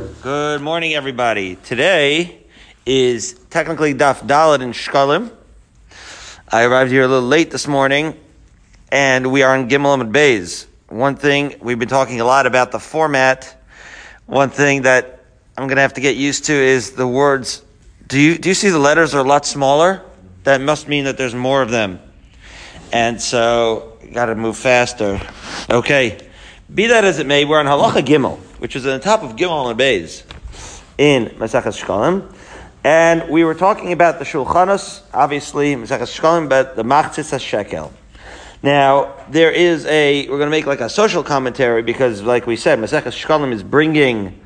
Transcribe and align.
Good 0.00 0.62
morning, 0.62 0.94
everybody. 0.94 1.56
Today 1.56 2.46
is 2.86 3.34
technically 3.50 3.92
Daf 3.92 4.26
Daled 4.26 4.62
in 4.62 4.72
Shkalim. 4.72 5.30
I 6.48 6.64
arrived 6.64 6.90
here 6.90 7.02
a 7.02 7.06
little 7.08 7.28
late 7.28 7.50
this 7.50 7.68
morning, 7.68 8.18
and 8.90 9.30
we 9.30 9.42
are 9.42 9.54
in 9.54 9.68
Gimel 9.68 10.00
and 10.00 10.10
Beis. 10.14 10.64
One 10.88 11.16
thing 11.16 11.56
we've 11.60 11.78
been 11.78 11.90
talking 11.90 12.18
a 12.18 12.24
lot 12.24 12.46
about 12.46 12.72
the 12.72 12.78
format. 12.78 13.62
One 14.24 14.48
thing 14.48 14.82
that 14.82 15.22
I'm 15.58 15.66
going 15.66 15.76
to 15.76 15.82
have 15.82 15.94
to 15.94 16.00
get 16.00 16.16
used 16.16 16.46
to 16.46 16.54
is 16.54 16.92
the 16.92 17.06
words. 17.06 17.62
Do 18.06 18.18
you 18.18 18.38
do 18.38 18.48
you 18.48 18.54
see 18.54 18.70
the 18.70 18.78
letters 18.78 19.14
are 19.14 19.20
a 19.20 19.28
lot 19.28 19.44
smaller? 19.44 20.02
That 20.44 20.62
must 20.62 20.88
mean 20.88 21.04
that 21.04 21.18
there's 21.18 21.34
more 21.34 21.60
of 21.60 21.70
them, 21.70 22.00
and 22.90 23.20
so 23.20 23.98
got 24.14 24.26
to 24.26 24.34
move 24.34 24.56
faster. 24.56 25.20
Okay. 25.68 26.26
Be 26.74 26.86
that 26.86 27.04
as 27.04 27.18
it 27.18 27.26
may, 27.26 27.44
we're 27.44 27.58
on 27.58 27.66
Halacha 27.66 28.02
Gimel, 28.06 28.38
which 28.60 28.76
is 28.76 28.86
on 28.86 28.92
the 28.92 28.98
top 28.98 29.22
of 29.22 29.36
Gimel 29.36 29.70
and 29.70 29.80
Beis 29.80 30.22
in 30.98 31.30
Maseches 31.38 31.82
Shkalim. 31.82 32.30
And 32.84 33.28
we 33.30 33.42
were 33.42 33.54
talking 33.54 33.92
about 33.92 34.18
the 34.18 34.24
Shulchanos, 34.26 35.02
obviously, 35.14 35.74
Maseches 35.74 36.14
Shkalim, 36.14 36.48
but 36.48 36.76
the 36.76 36.82
Machzis 36.82 37.32
HaShekel. 37.32 37.90
Now, 38.62 39.14
there 39.30 39.50
is 39.50 39.86
a, 39.86 40.28
we're 40.28 40.36
going 40.36 40.46
to 40.46 40.50
make 40.50 40.66
like 40.66 40.82
a 40.82 40.90
social 40.90 41.22
commentary 41.22 41.82
because, 41.82 42.22
like 42.22 42.46
we 42.46 42.56
said, 42.56 42.78
Maseches 42.78 43.18
Shkalim 43.18 43.50
is 43.52 43.62
bringing, 43.62 44.38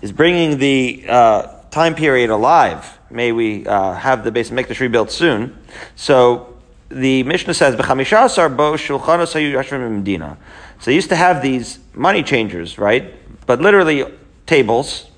is 0.00 0.12
bringing 0.12 0.58
the 0.58 1.04
uh, 1.08 1.60
time 1.72 1.96
period 1.96 2.30
alive. 2.30 2.98
May 3.10 3.32
we 3.32 3.66
uh, 3.66 3.94
have 3.94 4.22
the 4.22 4.30
Beis 4.30 4.50
HaMikdash 4.50 4.78
rebuilt 4.78 5.10
soon. 5.10 5.58
So, 5.96 6.56
the 6.88 7.24
Mishnah 7.24 7.54
says, 7.54 7.74
"B'chamishasar 7.74 8.56
bo 8.56 8.74
shulchanos 8.74 9.34
hayu 9.34 9.90
medina." 9.90 10.38
So 10.78 10.90
they 10.90 10.94
used 10.94 11.08
to 11.08 11.16
have 11.16 11.42
these 11.42 11.78
money 11.94 12.22
changers, 12.22 12.78
right? 12.78 13.12
But 13.46 13.60
literally 13.60 14.04
tables 14.44 15.08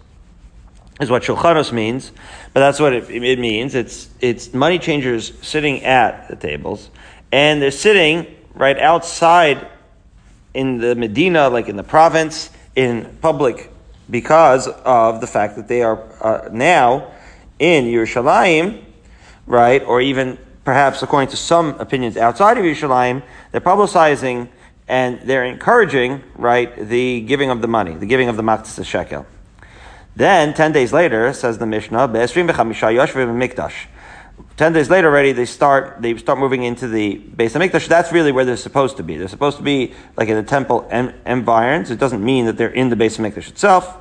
is 1.01 1.11
what 1.11 1.23
shulchanos 1.23 1.73
means. 1.73 2.13
But 2.53 2.61
that's 2.61 2.81
what 2.81 2.93
it, 2.93 3.11
it 3.11 3.39
means. 3.39 3.75
It's 3.75 4.09
it's 4.21 4.53
money 4.55 4.79
changers 4.79 5.33
sitting 5.47 5.85
at 5.85 6.29
the 6.29 6.37
tables, 6.37 6.91
and 7.33 7.61
they're 7.61 7.71
sitting 7.71 8.27
right 8.55 8.79
outside 8.79 9.67
in 10.55 10.79
the 10.79 10.95
Medina, 10.95 11.49
like 11.49 11.69
in 11.69 11.77
the 11.77 11.85
province, 11.85 12.51
in 12.75 13.17
public, 13.21 13.71
because 14.11 14.67
of 14.67 15.21
the 15.21 15.27
fact 15.27 15.57
that 15.57 15.69
they 15.69 15.83
are 15.83 16.03
uh, 16.21 16.49
now 16.51 17.13
in 17.59 17.85
Yerushalayim, 17.85 18.83
right, 19.47 19.83
or 19.83 20.01
even 20.01 20.39
perhaps 20.65 21.03
according 21.03 21.29
to 21.29 21.37
some 21.37 21.79
opinions 21.81 22.17
outside 22.17 22.59
of 22.59 22.65
Yerushalayim, 22.65 23.23
they're 23.53 23.61
publicizing 23.61 24.49
and 24.89 25.21
they're 25.21 25.45
encouraging, 25.45 26.25
right, 26.35 26.75
the 26.77 27.21
giving 27.21 27.51
of 27.51 27.61
the 27.61 27.69
money, 27.69 27.95
the 27.95 28.07
giving 28.07 28.29
of 28.29 28.37
the 28.37 28.43
machzis 28.43 28.87
shekel. 28.87 29.27
Then, 30.17 30.55
10 30.55 30.73
days 30.73 30.93
later, 30.93 31.33
says 31.33 31.59
the 31.59 31.67
Mishnah, 31.67 32.09
mikdash. 32.09 33.87
10 34.57 34.73
days 34.73 34.91
later 34.91 35.09
already, 35.09 35.31
they 35.33 35.45
start, 35.45 36.03
they 36.03 36.17
start 36.17 36.39
moving 36.39 36.65
into 36.65 36.89
the 36.89 37.19
Beis 37.19 37.53
HaMikdash. 37.53 37.87
That's 37.87 38.11
really 38.13 38.33
where 38.33 38.45
they're 38.45 38.57
supposed 38.57 38.97
to 38.97 39.05
be. 39.05 39.17
They're 39.17 39.29
supposed 39.29 39.59
to 39.59 39.63
be 39.63 39.95
like 40.17 40.29
in 40.29 40.35
the 40.35 40.43
temple 40.43 40.89
environs. 41.25 41.93
It 41.93 42.01
doesn't 42.01 42.25
mean 42.25 42.47
that 42.47 42.57
they're 42.57 42.69
in 42.69 42.89
the 42.89 42.97
Beis 42.97 43.19
HaMikdash 43.19 43.49
itself. 43.49 43.97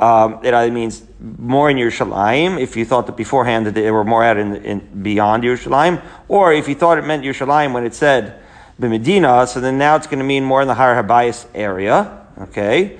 Um, 0.00 0.40
it 0.42 0.54
either 0.54 0.72
means 0.72 1.04
more 1.20 1.70
in 1.70 1.76
Yerushalayim, 1.76 2.58
if 2.58 2.74
you 2.74 2.84
thought 2.84 3.06
that 3.06 3.16
beforehand 3.16 3.66
that 3.66 3.74
they 3.74 3.90
were 3.90 4.02
more 4.02 4.24
out 4.24 4.38
in, 4.38 4.56
in 4.56 5.02
beyond 5.02 5.44
Yerushalayim, 5.44 6.02
or 6.26 6.52
if 6.52 6.68
you 6.68 6.74
thought 6.74 6.98
it 6.98 7.04
meant 7.04 7.22
Yerushalayim 7.22 7.74
when 7.74 7.84
it 7.84 7.94
said 7.94 8.40
Medina, 8.88 9.46
so 9.46 9.60
then 9.60 9.78
now 9.78 9.96
it's 9.96 10.06
going 10.06 10.18
to 10.18 10.24
mean 10.24 10.44
more 10.44 10.62
in 10.62 10.68
the 10.68 10.74
Har 10.74 11.02
Habayis 11.02 11.46
area, 11.54 12.26
okay? 12.38 12.98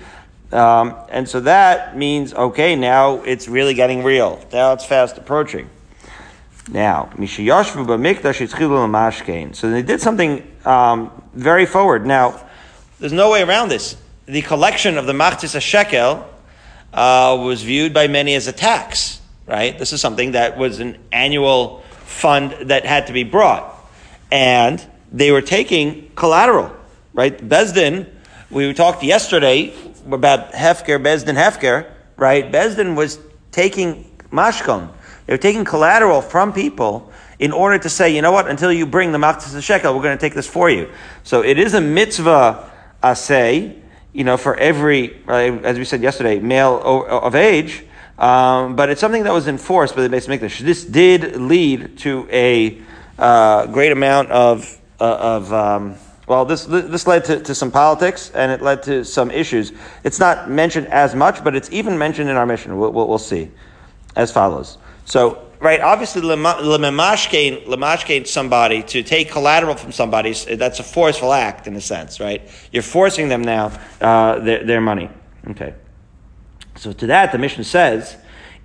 Um, 0.52 0.96
and 1.08 1.28
so 1.28 1.40
that 1.40 1.96
means, 1.96 2.34
okay, 2.34 2.74
now 2.76 3.22
it's 3.22 3.48
really 3.48 3.74
getting 3.74 4.02
real. 4.02 4.44
Now 4.52 4.72
it's 4.72 4.84
fast 4.84 5.16
approaching. 5.16 5.70
Now, 6.68 7.10
Mishayashvu 7.16 7.86
b'mikdash 7.86 8.46
yitzchilu 8.46 8.88
mashkein. 8.88 9.54
so 9.54 9.70
they 9.70 9.82
did 9.82 10.00
something 10.00 10.46
um, 10.64 11.10
very 11.34 11.66
forward. 11.66 12.06
Now, 12.06 12.46
there's 12.98 13.12
no 13.12 13.30
way 13.30 13.42
around 13.42 13.70
this. 13.70 13.96
The 14.26 14.42
collection 14.42 14.98
of 14.98 15.06
the 15.06 15.12
Machzis 15.12 15.60
Shekel 15.60 16.28
uh, 16.92 17.38
was 17.40 17.62
viewed 17.62 17.94
by 17.94 18.08
many 18.08 18.34
as 18.34 18.46
a 18.46 18.52
tax, 18.52 19.20
right? 19.46 19.76
This 19.78 19.92
is 19.92 20.00
something 20.00 20.32
that 20.32 20.58
was 20.58 20.80
an 20.80 20.98
annual 21.10 21.80
fund 22.04 22.68
that 22.68 22.84
had 22.84 23.06
to 23.06 23.12
be 23.12 23.24
brought. 23.24 23.74
And 24.30 24.84
they 25.12 25.30
were 25.30 25.42
taking 25.42 26.10
collateral, 26.14 26.74
right? 27.12 27.36
Bezdin, 27.36 28.08
we 28.50 28.72
talked 28.74 29.02
yesterday 29.02 29.74
about 30.06 30.52
Hefker, 30.52 31.02
Bezdin, 31.02 31.34
Hefker, 31.34 31.90
right? 32.16 32.50
Bezdin 32.50 32.96
was 32.96 33.18
taking 33.50 34.04
mashkon. 34.32 34.92
They 35.26 35.34
were 35.34 35.38
taking 35.38 35.64
collateral 35.64 36.22
from 36.22 36.52
people 36.52 37.12
in 37.38 37.52
order 37.52 37.78
to 37.78 37.88
say, 37.88 38.14
you 38.14 38.22
know 38.22 38.32
what, 38.32 38.48
until 38.48 38.72
you 38.72 38.86
bring 38.86 39.12
the 39.12 39.18
machzis 39.18 39.62
shekel, 39.62 39.94
we're 39.94 40.02
going 40.02 40.16
to 40.16 40.20
take 40.20 40.34
this 40.34 40.46
for 40.46 40.68
you. 40.68 40.90
So 41.22 41.42
it 41.42 41.58
is 41.58 41.74
a 41.74 41.80
mitzvah 41.80 42.70
I 43.02 43.14
say, 43.14 43.76
you 44.12 44.24
know, 44.24 44.36
for 44.36 44.56
every, 44.56 45.22
as 45.26 45.78
we 45.78 45.84
said 45.84 46.02
yesterday, 46.02 46.38
male 46.38 46.82
of 46.84 47.34
age, 47.34 47.84
um, 48.18 48.76
but 48.76 48.90
it's 48.90 49.00
something 49.00 49.22
that 49.22 49.32
was 49.32 49.48
enforced 49.48 49.96
by 49.96 50.06
the 50.06 50.14
Beis 50.14 50.28
Mikdash. 50.28 50.58
This 50.58 50.84
did 50.84 51.36
lead 51.36 51.96
to 51.98 52.28
a 52.30 52.78
uh, 53.18 53.66
great 53.66 53.92
amount 53.92 54.30
of 54.30 54.62
uh, 54.62 54.79
of 55.04 55.52
um, 55.52 55.96
well, 56.26 56.44
this 56.44 56.64
this 56.64 57.06
led 57.08 57.24
to, 57.24 57.40
to 57.40 57.54
some 57.54 57.70
politics 57.72 58.30
and 58.34 58.52
it 58.52 58.62
led 58.62 58.84
to 58.84 59.04
some 59.04 59.32
issues. 59.32 59.72
It's 60.04 60.20
not 60.20 60.48
mentioned 60.48 60.86
as 60.86 61.14
much, 61.14 61.42
but 61.42 61.56
it's 61.56 61.68
even 61.72 61.98
mentioned 61.98 62.30
in 62.30 62.36
our 62.36 62.46
mission. 62.46 62.78
We'll, 62.78 62.92
we'll, 62.92 63.08
we'll 63.08 63.18
see 63.18 63.50
as 64.14 64.30
follows. 64.30 64.78
So, 65.06 65.48
right, 65.58 65.80
obviously, 65.80 66.22
lemashkein 66.22 67.66
somebody 68.28 68.82
to 68.84 69.02
take 69.02 69.30
collateral 69.30 69.74
from 69.74 69.90
somebody. 69.90 70.32
That's 70.32 70.78
a 70.78 70.84
forceful 70.84 71.32
act 71.32 71.66
in 71.66 71.74
a 71.74 71.80
sense, 71.80 72.20
right? 72.20 72.48
You're 72.70 72.84
forcing 72.84 73.28
them 73.28 73.42
now 73.42 73.76
uh, 74.00 74.38
their, 74.38 74.64
their 74.64 74.80
money. 74.80 75.10
Okay. 75.48 75.74
So 76.76 76.92
to 76.92 77.06
that, 77.08 77.32
the 77.32 77.38
mission 77.38 77.64
says. 77.64 78.16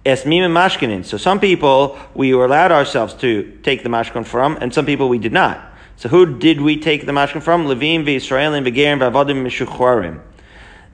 Esmim 0.06 0.52
mashkinin. 0.52 1.03
So 1.03 1.17
some 1.17 1.40
people 1.40 1.97
we 2.13 2.35
were 2.35 2.46
allowed 2.46 2.72
ourselves 2.72 3.16
to 3.16 3.57
take 3.63 3.81
the 3.81 3.90
mashkin 3.90 4.23
from, 4.23 4.56
and 4.62 4.72
some 4.72 4.85
people 4.85 5.09
we 5.09 5.17
did 5.17 5.34
not. 5.34 5.73
So 5.97 6.09
who 6.09 6.38
did 6.38 6.61
we 6.61 6.79
take 6.79 7.06
the 7.06 7.11
mashkin 7.11 7.41
from? 7.41 7.66
Levim 7.66 8.06
v'Yisraelim 8.06 8.67
v'gerim 8.67 9.00
v'avadim 9.00 9.44
mishuchorim. 9.44 10.22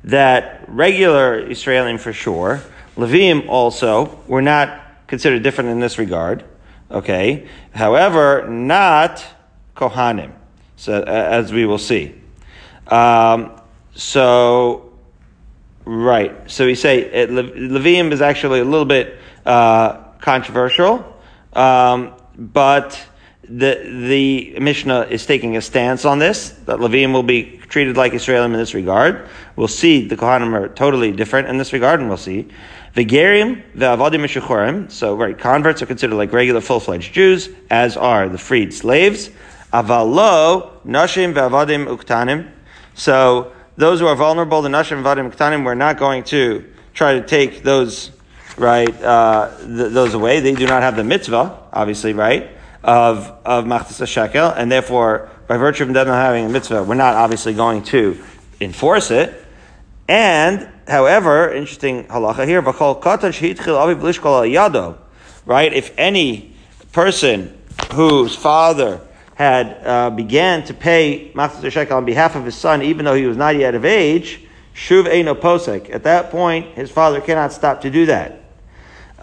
That 0.04 0.66
regular 0.68 1.44
Israelim 1.48 2.00
for 2.00 2.14
sure. 2.14 2.62
Levim 2.96 3.48
also 3.48 4.20
were 4.28 4.42
not 4.42 5.08
considered 5.08 5.44
different 5.44 5.70
in 5.70 5.80
this 5.80 5.98
regard. 5.98 6.44
Okay. 6.90 7.48
However, 7.74 8.48
not 8.48 9.26
Kohanim. 9.76 10.34
So, 10.76 11.02
uh, 11.02 11.06
as 11.06 11.52
we 11.52 11.66
will 11.66 11.78
see. 11.78 12.16
Um, 12.88 13.52
so, 13.94 14.94
right. 15.86 16.50
So 16.50 16.66
we 16.66 16.76
say 16.76 17.00
it, 17.00 17.30
Levim 17.30 18.12
is 18.12 18.22
actually 18.22 18.60
a 18.60 18.66
little 18.66 18.86
bit 18.86 19.18
uh, 19.46 19.98
controversial, 20.20 21.06
um, 21.54 22.14
but 22.38 23.00
the, 23.52 24.08
the 24.08 24.60
Mishnah 24.60 25.08
is 25.10 25.26
taking 25.26 25.58
a 25.58 25.62
stance 25.62 26.06
on 26.06 26.20
this, 26.20 26.50
that 26.66 26.80
Levim 26.80 27.12
will 27.12 27.24
be 27.24 27.58
treated 27.68 27.98
like 27.98 28.14
Israelim 28.14 28.46
in 28.46 28.54
this 28.54 28.74
regard. 28.74 29.28
We'll 29.58 29.68
see 29.68 30.08
the 30.08 30.16
Kohanim 30.16 30.54
are 30.54 30.70
totally 30.70 31.12
different 31.12 31.50
in 31.50 31.58
this 31.58 31.74
regard, 31.74 32.00
and 32.00 32.08
we'll 32.08 32.18
see. 32.18 32.48
Vigerim, 32.96 33.62
the 33.76 33.86
Avadim 33.86 34.92
so 34.92 35.16
right, 35.16 35.38
converts 35.38 35.82
are 35.82 35.86
considered 35.86 36.16
like 36.16 36.32
regular 36.32 36.62
full-fledged 36.62 37.14
Jews, 37.14 37.50
as 37.70 37.98
are 37.98 38.30
the 38.30 38.38
freed 38.38 38.74
slaves. 38.74 39.30
Avalo, 39.74 40.82
Nashim, 40.86 41.34
Vavadim, 41.34 41.88
Uktanim. 41.88 42.50
So, 42.94 43.54
those 43.76 44.00
who 44.00 44.08
are 44.08 44.16
vulnerable, 44.16 44.62
the 44.62 44.70
Nashim, 44.70 45.04
Vavadim, 45.04 45.32
Uktanim, 45.32 45.66
we're 45.66 45.76
not 45.76 45.98
going 45.98 46.24
to 46.26 46.66
try 46.94 47.14
to 47.14 47.26
take 47.26 47.64
those, 47.64 48.12
right, 48.58 48.94
uh, 49.02 49.58
th- 49.58 49.92
those 49.92 50.14
away. 50.14 50.40
They 50.40 50.54
do 50.54 50.68
not 50.68 50.84
have 50.84 50.96
the 50.96 51.06
mitzvah, 51.06 51.68
obviously, 51.72 52.14
right? 52.14 52.50
Of, 52.84 53.32
of 53.46 53.66
Machzis 53.66 54.08
Shekel, 54.08 54.50
and 54.50 54.72
therefore, 54.72 55.30
by 55.48 55.58
virtue 55.58 55.84
of 55.84 55.92
not 55.92 56.08
having 56.08 56.46
a 56.46 56.50
mitzvah, 56.50 56.84
we're 56.84 56.96
not 56.96 57.14
obviously 57.14 57.54
going 57.54 57.84
to 57.84 58.20
enforce 58.60 59.12
it. 59.12 59.46
And, 60.08 60.68
however, 60.88 61.54
interesting 61.54 62.06
halacha 62.06 62.48
here, 62.48 62.62
right? 65.46 65.74
If 65.74 65.94
any 65.98 66.56
person 66.92 67.62
whose 67.94 68.36
father 68.36 69.02
had 69.36 69.82
uh, 69.86 70.10
began 70.10 70.64
to 70.66 70.74
pay 70.74 71.32
Machzis 71.34 71.72
Shekel 71.72 71.98
on 71.98 72.06
behalf 72.06 72.36
of 72.36 72.46
his 72.46 72.56
son, 72.56 72.82
even 72.82 73.06
though 73.06 73.16
he 73.16 73.26
was 73.26 73.38
not 73.38 73.56
yet 73.56 73.76
of 73.76 73.86
age, 73.86 74.42
Shuv 74.76 75.06
Eino 75.06 75.36
Posek. 75.36 75.94
At 75.94 76.04
that 76.04 76.30
point, 76.32 76.76
his 76.76 76.92
father 76.92 77.22
cannot 77.22 77.52
stop 77.52 77.82
to 77.82 77.90
do 77.90 78.06
that. 78.06 78.44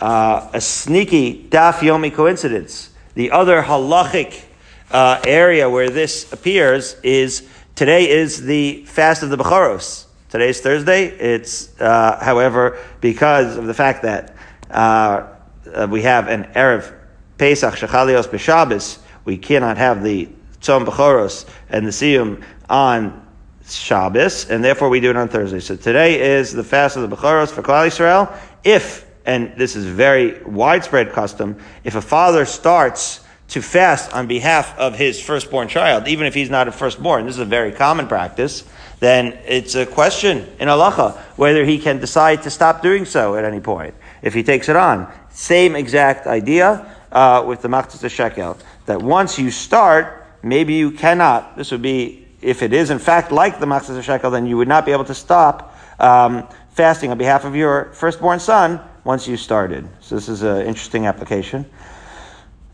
Uh, 0.00 0.48
a 0.52 0.60
sneaky 0.60 1.44
Daf 1.48 1.74
Yomi 1.74 2.12
coincidence. 2.12 2.90
The 3.18 3.32
other 3.32 3.60
halachic 3.60 4.44
uh, 4.92 5.20
area 5.26 5.68
where 5.68 5.90
this 5.90 6.32
appears 6.32 6.94
is 7.02 7.48
today 7.74 8.08
is 8.08 8.44
the 8.44 8.84
fast 8.84 9.24
of 9.24 9.30
the 9.30 9.36
Bechoros. 9.36 10.04
Today's 10.28 10.60
Thursday. 10.60 11.06
It's, 11.06 11.80
uh, 11.80 12.20
however, 12.22 12.78
because 13.00 13.56
of 13.56 13.66
the 13.66 13.74
fact 13.74 14.02
that 14.02 14.36
uh, 14.70 15.30
uh 15.74 15.88
we 15.90 16.02
have 16.02 16.28
an 16.28 16.44
Erev 16.54 16.94
Pesach 17.38 17.74
Shechalios 17.74 18.28
B'Shabbos, 18.28 19.00
we 19.24 19.36
cannot 19.36 19.78
have 19.78 20.04
the 20.04 20.28
Tzom 20.60 20.86
Bechoros 20.86 21.44
and 21.70 21.84
the 21.84 21.90
Siyum 21.90 22.40
on 22.70 23.26
Shabbos, 23.68 24.48
and 24.48 24.62
therefore 24.62 24.90
we 24.90 25.00
do 25.00 25.10
it 25.10 25.16
on 25.16 25.28
Thursday. 25.28 25.58
So 25.58 25.74
today 25.74 26.38
is 26.38 26.52
the 26.52 26.62
fast 26.62 26.96
of 26.96 27.10
the 27.10 27.16
Bechoros 27.16 27.50
for 27.50 27.64
Klal 27.64 27.88
Yisrael. 27.88 28.32
If, 28.62 29.07
and 29.28 29.52
this 29.58 29.76
is 29.76 29.84
very 29.84 30.42
widespread 30.44 31.12
custom, 31.12 31.58
if 31.84 31.94
a 31.94 32.00
father 32.00 32.46
starts 32.46 33.20
to 33.48 33.60
fast 33.60 34.10
on 34.14 34.26
behalf 34.26 34.76
of 34.78 34.96
his 34.96 35.20
firstborn 35.20 35.68
child, 35.68 36.08
even 36.08 36.26
if 36.26 36.32
he's 36.32 36.48
not 36.48 36.66
a 36.66 36.72
firstborn, 36.72 37.26
this 37.26 37.34
is 37.34 37.40
a 37.40 37.44
very 37.44 37.70
common 37.70 38.08
practice, 38.08 38.64
then 39.00 39.38
it's 39.44 39.74
a 39.74 39.84
question 39.84 40.38
in 40.58 40.68
halacha 40.68 41.14
whether 41.36 41.66
he 41.66 41.78
can 41.78 41.98
decide 41.98 42.42
to 42.42 42.48
stop 42.50 42.80
doing 42.80 43.04
so 43.04 43.36
at 43.36 43.44
any 43.44 43.60
point 43.60 43.94
if 44.22 44.32
he 44.32 44.42
takes 44.42 44.70
it 44.70 44.76
on. 44.76 45.06
Same 45.28 45.76
exact 45.76 46.26
idea 46.26 46.90
uh, 47.12 47.44
with 47.46 47.60
the 47.60 47.68
machzis 47.68 48.10
shekel 48.10 48.56
that 48.86 49.02
once 49.02 49.38
you 49.38 49.50
start, 49.50 50.26
maybe 50.42 50.72
you 50.72 50.90
cannot. 50.90 51.54
This 51.54 51.70
would 51.70 51.82
be 51.82 52.26
if 52.40 52.62
it 52.62 52.72
is 52.72 52.88
in 52.88 52.98
fact 52.98 53.30
like 53.30 53.60
the 53.60 53.66
machzis 53.66 54.02
shekel, 54.02 54.30
then 54.30 54.46
you 54.46 54.56
would 54.56 54.68
not 54.68 54.86
be 54.86 54.92
able 54.92 55.04
to 55.04 55.14
stop 55.14 55.76
um, 56.00 56.48
fasting 56.70 57.10
on 57.10 57.18
behalf 57.18 57.44
of 57.44 57.54
your 57.54 57.92
firstborn 57.92 58.40
son 58.40 58.80
once 59.08 59.26
you 59.26 59.38
started. 59.38 59.88
So 60.00 60.16
this 60.16 60.28
is 60.28 60.42
an 60.42 60.66
interesting 60.66 61.06
application. 61.06 61.64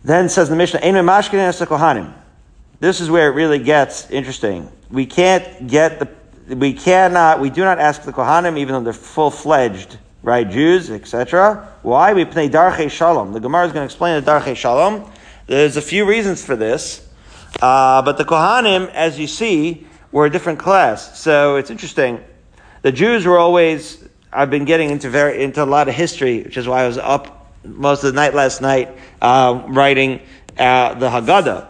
Then 0.03 0.29
says 0.29 0.49
the 0.49 0.57
Mishnah. 0.57 0.81
This 2.81 3.01
is 3.01 3.09
where 3.09 3.31
it 3.31 3.37
really 3.37 3.61
gets 3.61 4.11
interesting. 4.11 4.69
We 4.91 5.07
can't 5.07 5.69
get 5.69 6.01
the, 6.01 6.57
we 6.57 6.73
cannot, 6.73 7.39
we 7.39 7.51
do 7.51 7.63
not 7.63 7.79
ask 7.79 8.03
the 8.03 8.13
Kohanim, 8.13 8.59
even 8.59 8.75
though 8.75 8.81
they're 8.81 8.93
full 8.93 9.31
fledged, 9.31 9.97
right, 10.25 10.51
Jews, 10.51 10.91
etc. 10.91 11.73
Why? 11.83 12.13
We 12.15 12.25
play 12.25 12.49
Darche 12.49 12.91
Shalom. 12.91 13.33
The 13.33 13.39
Gemara 13.39 13.67
is 13.67 13.73
going 13.73 13.87
to 13.87 13.93
explain 13.93 14.21
the 14.21 14.29
Darche 14.29 14.57
Shalom. 14.57 15.09
There's 15.47 15.77
a 15.77 15.83
few 15.83 16.05
reasons 16.05 16.45
for 16.45 16.57
this, 16.57 17.09
uh, 17.63 18.03
but 18.03 18.19
the 18.19 18.25
Kohanim, 18.25 18.91
as 18.91 19.21
you 19.21 19.29
see, 19.29 19.87
were 20.11 20.27
a 20.27 20.31
different 20.31 20.59
class. 20.59 21.17
So 21.17 21.55
it's 21.55 21.71
interesting. 21.71 22.19
The 22.83 22.91
Jews 22.91 23.25
were 23.25 23.39
always, 23.39 24.04
I've 24.35 24.51
been 24.51 24.65
getting 24.65 24.91
into 24.91 25.09
very, 25.09 25.43
into 25.43 25.63
a 25.63 25.67
lot 25.67 25.89
of 25.89 25.95
history, 25.95 26.43
which 26.43 26.57
is 26.57 26.67
why 26.67 26.83
I 26.83 26.87
was 26.87 26.99
up 26.99 27.53
most 27.65 28.05
of 28.05 28.13
the 28.13 28.17
night 28.17 28.35
last 28.35 28.61
night, 28.61 28.97
uh, 29.23 29.63
writing 29.69 30.21
uh, 30.59 30.95
the 30.95 31.09
Haggadah 31.09 31.69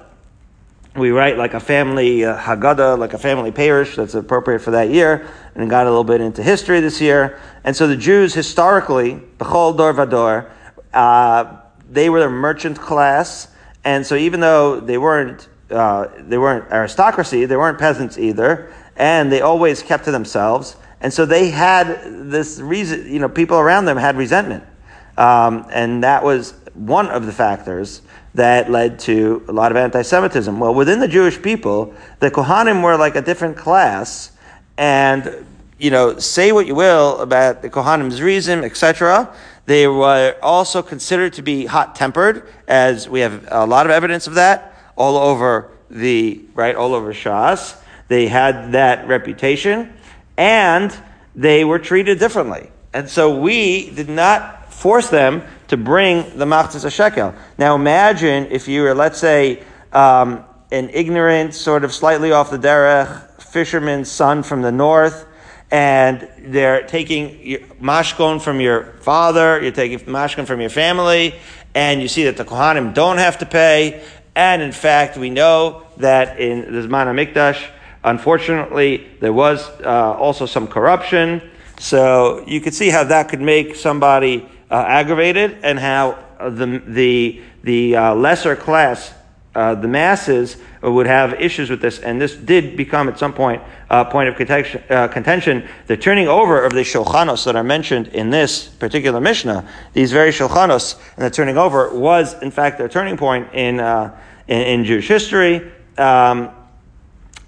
we 0.96 1.10
write 1.10 1.36
like 1.36 1.54
a 1.54 1.60
family 1.60 2.24
uh, 2.24 2.38
Haggadah, 2.38 2.98
like 2.98 3.14
a 3.14 3.18
family 3.18 3.50
parish 3.50 3.96
that's 3.96 4.14
appropriate 4.14 4.60
for 4.60 4.70
that 4.72 4.90
year, 4.90 5.28
and 5.54 5.68
got 5.68 5.86
a 5.86 5.90
little 5.90 6.04
bit 6.04 6.20
into 6.20 6.42
history 6.42 6.80
this 6.80 7.00
year. 7.00 7.40
And 7.64 7.74
so 7.74 7.86
the 7.86 7.96
Jews 7.96 8.34
historically, 8.34 9.20
Bechol 9.38 9.76
Dor 9.76 9.92
Vador, 9.92 10.50
uh, 10.92 11.56
they 11.90 12.10
were 12.10 12.20
the 12.20 12.30
merchant 12.30 12.78
class, 12.78 13.48
and 13.84 14.06
so 14.06 14.14
even 14.14 14.40
though 14.40 14.80
they 14.80 14.98
weren't 14.98 15.48
uh, 15.70 16.08
they 16.18 16.38
weren't 16.38 16.70
aristocracy, 16.70 17.44
they 17.46 17.56
weren't 17.56 17.78
peasants 17.78 18.16
either, 18.16 18.72
and 18.96 19.32
they 19.32 19.40
always 19.40 19.82
kept 19.82 20.04
to 20.04 20.12
themselves, 20.12 20.76
and 21.04 21.12
so 21.12 21.26
they 21.26 21.50
had 21.50 22.30
this 22.30 22.58
reason. 22.58 23.12
You 23.12 23.20
know, 23.20 23.28
people 23.28 23.58
around 23.58 23.84
them 23.84 23.98
had 23.98 24.16
resentment, 24.16 24.64
um, 25.18 25.66
and 25.70 26.02
that 26.02 26.24
was 26.24 26.54
one 26.72 27.08
of 27.08 27.26
the 27.26 27.32
factors 27.32 28.00
that 28.34 28.70
led 28.70 28.98
to 29.00 29.44
a 29.46 29.52
lot 29.52 29.70
of 29.70 29.76
anti-Semitism. 29.76 30.58
Well, 30.58 30.74
within 30.74 30.98
the 30.98 31.06
Jewish 31.06 31.40
people, 31.40 31.94
the 32.20 32.30
Kohanim 32.30 32.82
were 32.82 32.96
like 32.96 33.16
a 33.16 33.20
different 33.20 33.56
class, 33.56 34.32
and 34.78 35.46
you 35.78 35.90
know, 35.90 36.18
say 36.18 36.52
what 36.52 36.66
you 36.66 36.74
will 36.74 37.20
about 37.20 37.60
the 37.60 37.68
Kohanim's 37.68 38.22
reason, 38.22 38.64
etc. 38.64 39.30
They 39.66 39.86
were 39.86 40.36
also 40.42 40.82
considered 40.82 41.34
to 41.34 41.42
be 41.42 41.66
hot-tempered, 41.66 42.48
as 42.66 43.10
we 43.10 43.20
have 43.20 43.46
a 43.50 43.66
lot 43.66 43.84
of 43.84 43.92
evidence 43.92 44.26
of 44.26 44.34
that 44.34 44.74
all 44.96 45.18
over 45.18 45.70
the 45.90 46.40
right, 46.54 46.74
all 46.74 46.94
over 46.94 47.12
Shas. 47.12 47.78
They 48.08 48.26
had 48.26 48.72
that 48.72 49.06
reputation, 49.06 49.92
and 50.36 50.96
they 51.34 51.64
were 51.64 51.78
treated 51.78 52.18
differently. 52.18 52.70
And 52.92 53.08
so 53.08 53.38
we 53.38 53.90
did 53.90 54.08
not 54.08 54.72
force 54.72 55.08
them 55.08 55.42
to 55.68 55.76
bring 55.76 56.38
the 56.38 56.44
machzis 56.44 56.90
shekel. 56.92 57.34
Now 57.58 57.74
imagine 57.74 58.46
if 58.50 58.68
you 58.68 58.82
were, 58.82 58.94
let's 58.94 59.18
say, 59.18 59.62
um, 59.92 60.44
an 60.70 60.90
ignorant, 60.90 61.54
sort 61.54 61.84
of 61.84 61.92
slightly 61.92 62.32
off 62.32 62.50
the 62.50 62.58
derech 62.58 63.42
fisherman's 63.42 64.10
son 64.10 64.42
from 64.42 64.62
the 64.62 64.72
north, 64.72 65.26
and 65.70 66.28
they're 66.38 66.86
taking 66.86 67.66
mashkon 67.80 68.40
from 68.40 68.60
your 68.60 68.84
father, 69.00 69.62
you're 69.62 69.72
taking 69.72 69.98
mashkon 70.00 70.46
from 70.46 70.60
your 70.60 70.70
family, 70.70 71.34
and 71.74 72.02
you 72.02 72.08
see 72.08 72.24
that 72.24 72.36
the 72.36 72.44
kohanim 72.44 72.94
don't 72.94 73.18
have 73.18 73.38
to 73.38 73.46
pay. 73.46 74.04
And 74.36 74.62
in 74.62 74.72
fact, 74.72 75.16
we 75.16 75.30
know 75.30 75.86
that 75.98 76.40
in 76.40 76.72
the 76.72 76.86
Zman 76.86 77.06
HaMikdash, 77.06 77.70
unfortunately, 78.04 79.08
there 79.20 79.32
was 79.32 79.68
uh, 79.80 80.14
also 80.14 80.46
some 80.46 80.68
corruption. 80.68 81.42
So 81.78 82.44
you 82.46 82.60
could 82.60 82.74
see 82.74 82.90
how 82.90 83.04
that 83.04 83.28
could 83.28 83.40
make 83.40 83.74
somebody 83.74 84.48
uh, 84.70 84.84
aggravated 84.86 85.58
and 85.62 85.78
how 85.78 86.18
the, 86.40 86.82
the, 86.86 87.42
the 87.62 87.96
uh, 87.96 88.14
lesser 88.14 88.54
class, 88.54 89.12
uh, 89.54 89.74
the 89.74 89.88
masses, 89.88 90.56
would 90.82 91.06
have 91.06 91.40
issues 91.40 91.70
with 91.70 91.80
this. 91.80 91.98
And 91.98 92.20
this 92.20 92.34
did 92.34 92.76
become 92.76 93.08
at 93.08 93.18
some 93.18 93.32
point 93.32 93.62
a 93.90 94.04
point 94.04 94.28
of 94.28 94.36
contention, 94.36 94.82
uh, 94.90 95.08
contention. 95.08 95.66
The 95.86 95.96
turning 95.96 96.28
over 96.28 96.64
of 96.64 96.72
the 96.72 96.80
shulchanos 96.80 97.44
that 97.44 97.56
are 97.56 97.64
mentioned 97.64 98.08
in 98.08 98.30
this 98.30 98.68
particular 98.68 99.20
Mishnah, 99.20 99.68
these 99.92 100.12
very 100.12 100.30
shulchanos, 100.30 101.00
and 101.16 101.24
the 101.24 101.30
turning 101.30 101.56
over 101.56 101.96
was 101.96 102.40
in 102.42 102.50
fact 102.50 102.80
a 102.80 102.88
turning 102.88 103.16
point 103.16 103.48
in, 103.54 103.80
uh, 103.80 104.18
in, 104.48 104.60
in, 104.60 104.84
Jewish 104.84 105.08
history. 105.08 105.72
Um, 105.96 106.50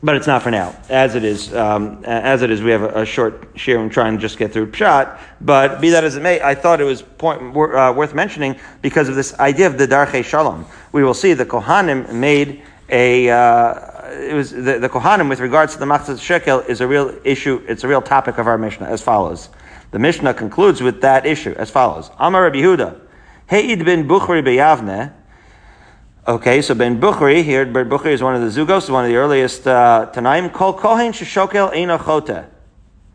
but 0.03 0.15
it's 0.15 0.27
not 0.27 0.43
for 0.43 0.51
now. 0.51 0.75
As 0.89 1.15
it 1.15 1.25
is, 1.25 1.55
um, 1.55 2.05
as 2.05 2.43
it 2.43 2.51
is, 2.51 2.63
we 2.63 2.71
have 2.71 2.83
a, 2.83 3.03
a 3.03 3.07
short 3.07 3.49
share 3.55 3.81
and 3.81 3.91
trying 3.91 4.15
to 4.15 4.21
just 4.21 4.39
get 4.39 4.53
through 4.53 4.71
pshat. 4.71 5.19
But 5.41 5.81
be 5.81 5.91
that 5.91 6.05
as 6.05 6.17
it 6.17 6.23
may, 6.23 6.41
I 6.41 6.55
thought 6.55 6.81
it 6.81 6.85
was 6.85 7.03
point, 7.03 7.41
uh, 7.57 7.93
worth 7.97 8.15
mentioning 8.15 8.59
because 8.83 9.09
of 9.09 9.15
this 9.15 9.39
idea 9.39 9.67
of 9.67 9.79
the 9.79 9.89
darche 9.89 10.25
shalom. 10.25 10.67
We 10.93 11.03
will 11.03 11.15
see 11.15 11.33
the 11.33 11.47
kohanim 11.47 12.13
made 12.13 12.63
a. 12.89 13.31
Uh, 13.31 13.93
it 14.11 14.35
was 14.35 14.51
the, 14.51 14.79
the 14.79 14.89
kohanim 14.89 15.29
with 15.29 15.41
regards 15.41 15.73
to 15.73 15.79
the 15.79 15.87
machzas 15.87 16.23
shekel 16.23 16.61
is 16.61 16.81
a 16.81 16.87
real 16.87 17.17
issue. 17.25 17.65
It's 17.67 17.83
a 17.83 17.89
real 17.89 18.03
topic 18.03 18.39
of 18.39 18.47
our 18.47 18.59
mishnah 18.59 18.87
as 18.87 19.03
follows. 19.03 19.49
The 19.93 19.99
mishnah 19.99 20.35
concludes 20.35 20.83
with 20.83 21.01
that 21.01 21.25
issue 21.25 21.55
as 21.57 21.71
follows: 21.71 22.11
Amar 22.19 22.45
Rabbi 22.45 22.59
Yehuda, 22.59 23.01
Heid 23.51 23.85
bin 23.85 24.07
Bukhri 24.07 24.43
beyavne. 24.45 25.13
Okay, 26.29 26.61
so 26.61 26.75
Ben 26.75 27.01
Bukhari 27.01 27.45
here, 27.45 27.65
Ben 27.65 27.89
Bukhari 27.89 28.11
is 28.11 28.21
one 28.21 28.35
of 28.35 28.41
the 28.41 28.49
Zugos, 28.49 28.91
one 28.91 29.05
of 29.05 29.11
the 29.11 29.17
earliest 29.17 29.65
uh, 29.65 30.11
Tanaim. 30.13 30.53
Kol 30.53 30.73
Kohen 30.73 31.13
Sheshokel 31.13 31.73
Einochote. 31.73 32.47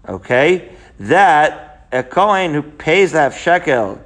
Okay, 0.07 0.71
that 0.97 1.87
a 1.91 2.03
Kohen 2.03 2.53
who 2.53 2.61
pays 2.61 3.11
that 3.11 3.33
shekel 3.33 4.01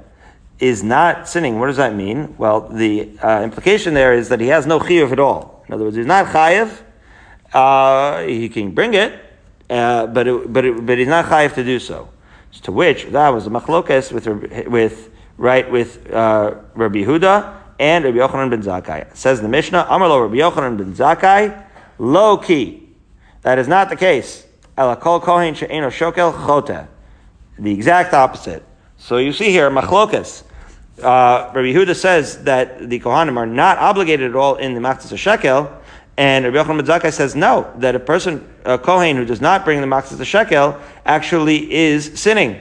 is 0.58 0.82
not 0.82 1.28
sinning. 1.28 1.60
What 1.60 1.68
does 1.68 1.76
that 1.76 1.94
mean? 1.94 2.34
Well, 2.36 2.62
the 2.62 3.16
uh, 3.22 3.42
implication 3.44 3.94
there 3.94 4.12
is 4.12 4.28
that 4.30 4.40
he 4.40 4.48
has 4.48 4.66
no 4.66 4.80
chiyuv 4.80 5.12
at 5.12 5.20
all. 5.20 5.64
In 5.68 5.74
other 5.74 5.84
words, 5.84 5.94
he's 5.94 6.04
not 6.04 6.26
chayiv. 6.26 6.82
Uh, 7.52 8.22
he 8.22 8.48
can 8.48 8.72
bring 8.72 8.94
it, 8.94 9.22
uh, 9.70 10.08
but 10.08 10.26
it, 10.26 10.52
but 10.52 10.64
it, 10.64 10.84
but 10.84 10.98
he's 10.98 11.06
not 11.06 11.26
chayiv 11.26 11.54
to 11.54 11.62
do 11.62 11.78
so. 11.78 12.08
To 12.62 12.72
which 12.72 13.04
that 13.04 13.28
was 13.28 13.46
a 13.46 13.50
machlokes 13.50 14.10
with 14.10 14.66
with 14.66 15.10
right 15.38 15.70
with 15.70 16.10
uh, 16.12 16.56
Rabbi 16.74 17.04
Huda 17.04 17.65
and 17.78 18.04
Rabbi 18.04 18.18
Yochanan 18.18 18.50
ben 18.50 18.62
Zakkai. 18.62 19.14
says 19.16 19.40
the 19.40 19.48
Mishnah, 19.48 19.84
Amarlo 19.84 20.22
Rabbi 20.22 20.36
Yochanan 20.36 20.78
ben 20.78 20.94
Zakkai, 20.94 21.64
low 21.98 22.36
key. 22.36 22.88
That 23.42 23.58
is 23.58 23.68
not 23.68 23.88
the 23.88 23.96
case. 23.96 24.46
Elakol 24.76 25.22
kohen 25.22 25.54
she'eno 25.54 25.88
shokel 25.88 26.32
chote. 26.46 26.86
The 27.58 27.72
exact 27.72 28.12
opposite. 28.12 28.62
So 28.98 29.18
you 29.18 29.32
see 29.32 29.50
here, 29.50 29.70
machlokas. 29.70 30.42
Uh, 30.98 31.50
Rabbi 31.54 31.72
Huda 31.72 31.94
says 31.94 32.42
that 32.44 32.88
the 32.88 32.98
Kohanim 33.00 33.36
are 33.36 33.46
not 33.46 33.78
obligated 33.78 34.30
at 34.30 34.36
all 34.36 34.56
in 34.56 34.74
the 34.74 34.80
Machzis 34.80 35.16
Shekel, 35.18 35.70
and 36.16 36.44
Rabbi 36.46 36.56
Yochanan 36.56 36.84
ben 36.84 36.86
Zakkai 36.86 37.12
says 37.12 37.36
no, 37.36 37.70
that 37.76 37.94
a 37.94 38.00
person, 38.00 38.46
a 38.64 38.78
Kohen 38.78 39.16
who 39.16 39.24
does 39.24 39.40
not 39.40 39.64
bring 39.64 39.80
the 39.80 39.86
Machzis 39.86 40.24
Shekel, 40.24 40.80
actually 41.04 41.72
is 41.72 42.18
sinning. 42.18 42.60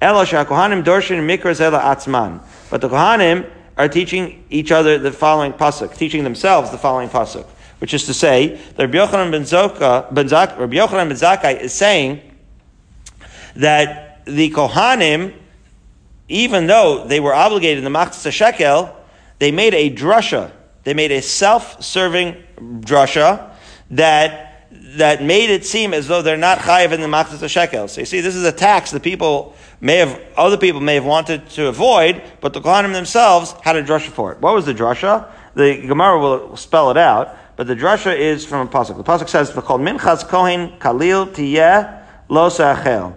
Ela 0.00 0.24
Kohanim 0.24 0.82
dorshin 0.82 1.18
mikra 1.26 1.52
zela 1.52 1.82
atzman. 1.82 2.40
But 2.70 2.80
the 2.80 2.88
Kohanim 2.88 3.50
are 3.80 3.88
teaching 3.88 4.44
each 4.50 4.70
other 4.70 4.98
the 4.98 5.10
following 5.10 5.54
pasuk, 5.54 5.96
teaching 5.96 6.22
themselves 6.22 6.70
the 6.70 6.76
following 6.76 7.08
pasuk, 7.08 7.46
which 7.78 7.94
is 7.94 8.04
to 8.04 8.12
say 8.12 8.60
that 8.76 8.84
Rabbi 8.84 8.98
Yochanan 8.98 9.30
ben, 9.30 9.42
Zoka, 9.42 10.12
ben 10.12 10.28
Zak, 10.28 10.58
Rabbi 10.58 10.76
Yochanan 10.76 11.08
ben 11.08 11.16
Zakkai 11.16 11.58
is 11.58 11.72
saying 11.72 12.20
that 13.56 14.22
the 14.26 14.50
Kohanim, 14.50 15.32
even 16.28 16.66
though 16.66 17.06
they 17.06 17.20
were 17.20 17.32
obligated 17.32 17.78
in 17.78 17.90
the 17.90 17.98
Machzis 17.98 18.30
Shekel, 18.32 18.94
they 19.38 19.50
made 19.50 19.72
a 19.72 19.90
drasha, 19.90 20.50
they 20.84 20.92
made 20.92 21.10
a 21.10 21.22
self-serving 21.22 22.36
drasha 22.80 23.50
that 23.92 24.49
that 24.70 25.22
made 25.22 25.50
it 25.50 25.64
seem 25.64 25.92
as 25.92 26.08
though 26.08 26.22
they're 26.22 26.36
not 26.36 26.58
chayiv 26.58 26.92
in 26.92 27.00
the 27.00 27.06
machzis 27.06 27.48
shekel. 27.48 27.88
So 27.88 28.00
you 28.00 28.06
see, 28.06 28.20
this 28.20 28.36
is 28.36 28.44
a 28.44 28.52
tax 28.52 28.90
that 28.92 29.02
people 29.02 29.54
may 29.80 29.96
have, 29.96 30.20
other 30.36 30.56
people 30.56 30.80
may 30.80 30.94
have 30.94 31.04
wanted 31.04 31.48
to 31.50 31.66
avoid, 31.66 32.22
but 32.40 32.52
the 32.52 32.60
Kohanim 32.60 32.92
themselves 32.92 33.54
had 33.62 33.76
a 33.76 33.82
drasha 33.82 34.10
for 34.10 34.32
it. 34.32 34.40
What 34.40 34.54
was 34.54 34.66
the 34.66 34.74
drasha? 34.74 35.28
The 35.54 35.86
Gemara 35.86 36.18
will 36.18 36.56
spell 36.56 36.90
it 36.90 36.96
out, 36.96 37.36
but 37.56 37.66
the 37.66 37.74
drasha 37.74 38.16
is 38.16 38.46
from 38.46 38.66
a 38.66 38.70
pasuk. 38.70 38.96
The 38.96 39.04
pasuk 39.04 39.28
says, 39.28 39.50
"V'chol 39.50 39.80
minchas 39.80 40.26
kohen 40.26 40.78
kalil 40.78 41.26
tiyeh 41.26 42.02
lo 42.28 42.48
se'achel." 42.48 43.14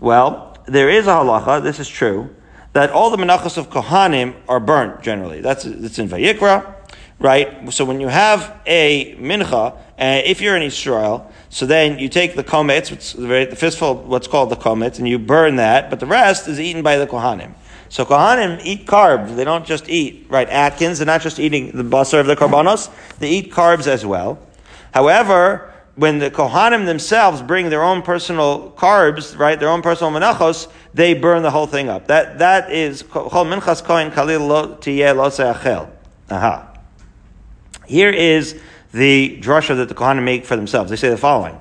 Well, 0.00 0.56
there 0.66 0.88
is 0.88 1.06
a 1.06 1.10
halacha. 1.10 1.62
This 1.62 1.80
is 1.80 1.88
true 1.88 2.30
that 2.72 2.90
all 2.90 3.10
the 3.10 3.16
menachos 3.16 3.56
of 3.56 3.70
kohanim 3.70 4.34
are 4.48 4.60
burnt 4.60 5.02
generally. 5.02 5.40
That's 5.40 5.64
it's 5.64 5.98
in 5.98 6.08
Vayikra 6.08 6.75
right? 7.18 7.72
So 7.72 7.84
when 7.84 8.00
you 8.00 8.08
have 8.08 8.60
a 8.66 9.14
mincha, 9.16 9.72
uh, 9.72 9.78
if 9.98 10.40
you're 10.40 10.56
in 10.56 10.62
Israel, 10.62 11.30
so 11.48 11.64
then 11.66 11.98
you 11.98 12.08
take 12.08 12.36
the 12.36 12.44
komets, 12.44 12.90
the 13.16 13.56
fistful, 13.56 13.94
what's 13.94 14.28
called 14.28 14.50
the 14.50 14.56
komets, 14.56 14.98
and 14.98 15.08
you 15.08 15.18
burn 15.18 15.56
that, 15.56 15.88
but 15.90 16.00
the 16.00 16.06
rest 16.06 16.48
is 16.48 16.60
eaten 16.60 16.82
by 16.82 16.96
the 16.96 17.06
kohanim. 17.06 17.54
So 17.88 18.04
kohanim 18.04 18.60
eat 18.64 18.86
carbs. 18.86 19.36
They 19.36 19.44
don't 19.44 19.64
just 19.64 19.88
eat, 19.88 20.26
right, 20.28 20.48
Atkins. 20.48 20.98
They're 20.98 21.06
not 21.06 21.22
just 21.22 21.38
eating 21.38 21.70
the 21.70 21.84
basar 21.84 22.20
of 22.20 22.26
the 22.26 22.36
karbanos. 22.36 22.90
They 23.18 23.30
eat 23.30 23.52
carbs 23.52 23.86
as 23.86 24.04
well. 24.04 24.38
However, 24.92 25.72
when 25.94 26.18
the 26.18 26.30
kohanim 26.30 26.84
themselves 26.84 27.40
bring 27.40 27.70
their 27.70 27.82
own 27.82 28.02
personal 28.02 28.72
carbs, 28.76 29.38
right, 29.38 29.58
their 29.58 29.70
own 29.70 29.82
personal 29.82 30.12
menachos, 30.12 30.68
they 30.92 31.14
burn 31.14 31.42
the 31.42 31.50
whole 31.50 31.66
thing 31.66 31.88
up. 31.88 32.08
That 32.08 32.38
that 32.38 32.70
is 32.70 33.02
kol 33.02 33.46
minchas 33.46 33.82
kohen 33.82 34.10
kalil 34.10 34.46
lo 34.46 34.76
tiyeh 34.76 35.16
lo 35.16 35.90
Aha. 36.30 36.75
Here 37.86 38.10
is 38.10 38.60
the 38.92 39.38
drasha 39.40 39.76
that 39.76 39.88
the 39.88 39.94
Kohanim 39.94 40.24
make 40.24 40.44
for 40.44 40.56
themselves. 40.56 40.90
They 40.90 40.96
say 40.96 41.08
the 41.08 41.16
following. 41.16 41.60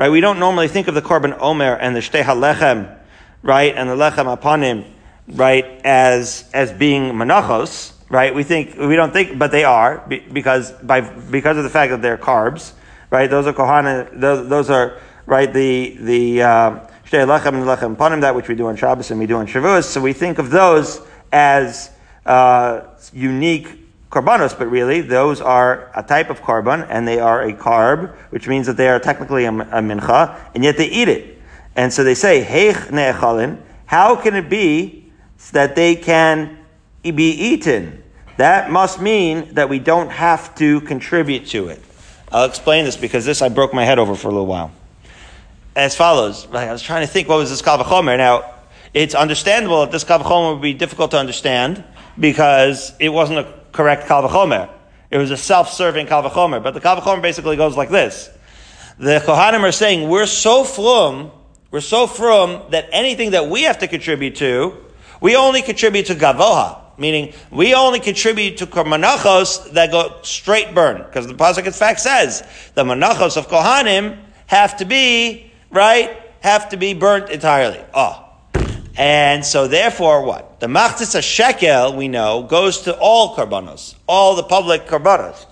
Right, 0.00 0.08
we 0.08 0.20
don't 0.22 0.38
normally 0.38 0.68
think 0.68 0.88
of 0.88 0.94
the 0.94 1.02
korban 1.02 1.36
omer 1.38 1.74
and 1.74 1.94
the 1.94 2.00
shtei 2.00 2.22
halechem, 2.22 2.98
right, 3.42 3.74
and 3.76 3.90
the 3.90 3.94
lechem 3.94 4.34
apanim, 4.34 4.90
right, 5.28 5.66
as 5.84 6.48
as 6.54 6.72
being 6.72 7.12
menachos, 7.12 7.92
right? 8.08 8.34
We 8.34 8.44
think 8.44 8.78
we 8.78 8.96
don't 8.96 9.12
think, 9.12 9.38
but 9.38 9.50
they 9.50 9.64
are 9.64 9.98
because 10.32 10.72
by 10.72 11.02
because 11.02 11.58
of 11.58 11.64
the 11.64 11.68
fact 11.68 11.90
that 11.90 12.00
they're 12.00 12.16
carbs, 12.16 12.72
right? 13.10 13.28
Those 13.28 13.46
are 13.46 13.52
kohanim. 13.52 14.18
Those, 14.18 14.48
those 14.48 14.70
are 14.70 14.98
right 15.26 15.52
the 15.52 15.98
the 16.00 16.42
uh, 16.42 16.70
shtei 17.04 17.26
lechem 17.26 17.48
and 17.48 17.64
lechem 17.64 17.94
panim 17.94 18.22
that 18.22 18.34
which 18.34 18.48
we 18.48 18.54
do 18.54 18.68
on 18.68 18.76
Shabbos 18.76 19.10
and 19.10 19.20
we 19.20 19.26
do 19.26 19.36
on 19.36 19.46
Shavuos. 19.46 19.84
So 19.84 20.00
we 20.00 20.14
think 20.14 20.38
of 20.38 20.48
those 20.48 21.02
as 21.30 21.90
uh, 22.26 22.82
unique 23.12 23.80
karbanos, 24.10 24.58
but 24.58 24.66
really 24.66 25.00
those 25.00 25.40
are 25.40 25.90
a 25.94 26.02
type 26.02 26.30
of 26.30 26.40
korban 26.42 26.86
and 26.90 27.06
they 27.06 27.20
are 27.20 27.42
a 27.42 27.52
carb, 27.52 28.14
which 28.30 28.48
means 28.48 28.66
that 28.66 28.76
they 28.76 28.88
are 28.88 28.98
technically 28.98 29.44
a, 29.44 29.52
a 29.52 29.80
mincha, 29.80 30.38
and 30.54 30.64
yet 30.64 30.76
they 30.76 30.88
eat 30.88 31.08
it. 31.08 31.38
And 31.76 31.92
so 31.92 32.02
they 32.02 32.14
say, 32.14 32.44
Heich 32.44 32.88
ne'echalin, 32.88 33.60
how 33.86 34.16
can 34.16 34.34
it 34.34 34.48
be 34.48 35.10
that 35.52 35.76
they 35.76 35.94
can 35.96 36.58
be 37.02 37.30
eaten? 37.30 38.02
That 38.36 38.70
must 38.70 39.00
mean 39.00 39.54
that 39.54 39.68
we 39.68 39.78
don't 39.78 40.10
have 40.10 40.54
to 40.56 40.80
contribute 40.82 41.46
to 41.48 41.68
it. 41.68 41.80
I'll 42.32 42.46
explain 42.46 42.84
this 42.84 42.96
because 42.96 43.24
this 43.24 43.42
I 43.42 43.48
broke 43.48 43.74
my 43.74 43.84
head 43.84 43.98
over 43.98 44.14
for 44.14 44.28
a 44.28 44.30
little 44.30 44.46
while. 44.46 44.72
As 45.76 45.96
follows, 45.96 46.46
I 46.52 46.72
was 46.72 46.82
trying 46.82 47.06
to 47.06 47.12
think 47.12 47.28
what 47.28 47.38
was 47.38 47.50
this 47.50 47.62
kavachomer. 47.62 48.16
Now, 48.16 48.54
it's 48.92 49.14
understandable 49.14 49.80
that 49.82 49.92
this 49.92 50.04
kavachomer 50.04 50.54
would 50.54 50.62
be 50.62 50.74
difficult 50.74 51.12
to 51.12 51.18
understand 51.18 51.84
because 52.20 52.92
it 53.00 53.08
wasn't 53.08 53.38
a 53.40 53.52
correct 53.72 54.06
Kalvachomer. 54.06 54.70
It 55.10 55.18
was 55.18 55.30
a 55.30 55.36
self-serving 55.36 56.06
Kalvachomer. 56.06 56.62
But 56.62 56.74
the 56.74 56.80
Kalvachomer 56.80 57.22
basically 57.22 57.56
goes 57.56 57.76
like 57.76 57.88
this. 57.88 58.30
The 58.98 59.22
Kohanim 59.24 59.62
are 59.62 59.72
saying, 59.72 60.08
we're 60.08 60.26
so 60.26 60.62
frum, 60.62 61.30
we're 61.70 61.80
so 61.80 62.06
frum 62.06 62.62
that 62.70 62.88
anything 62.92 63.30
that 63.30 63.48
we 63.48 63.62
have 63.62 63.78
to 63.78 63.88
contribute 63.88 64.36
to, 64.36 64.76
we 65.20 65.36
only 65.36 65.62
contribute 65.62 66.06
to 66.06 66.14
Gavoha. 66.14 66.76
Meaning, 66.98 67.32
we 67.50 67.72
only 67.72 67.98
contribute 67.98 68.58
to 68.58 68.66
manachos 68.66 69.72
that 69.72 69.90
go 69.90 70.18
straight 70.22 70.74
burn. 70.74 70.98
Because 70.98 71.26
the 71.26 71.32
Pasuk 71.32 71.64
in 71.64 71.72
fact 71.72 72.00
says, 72.00 72.46
the 72.74 72.84
manachos 72.84 73.38
of 73.38 73.48
Kohanim 73.48 74.18
have 74.46 74.76
to 74.76 74.84
be, 74.84 75.50
right, 75.70 76.20
have 76.40 76.68
to 76.68 76.76
be 76.76 76.92
burnt 76.92 77.30
entirely. 77.30 77.82
Oh. 77.94 78.26
And 78.98 79.42
so 79.46 79.66
therefore 79.66 80.24
what? 80.24 80.49
The 80.60 80.66
machzis 80.66 81.22
shekel, 81.22 81.96
we 81.96 82.08
know, 82.08 82.42
goes 82.42 82.82
to 82.82 82.94
all 82.98 83.34
karbanos, 83.34 83.94
all 84.06 84.36
the 84.36 84.42
public 84.42 84.86
karbanos. 84.86 85.46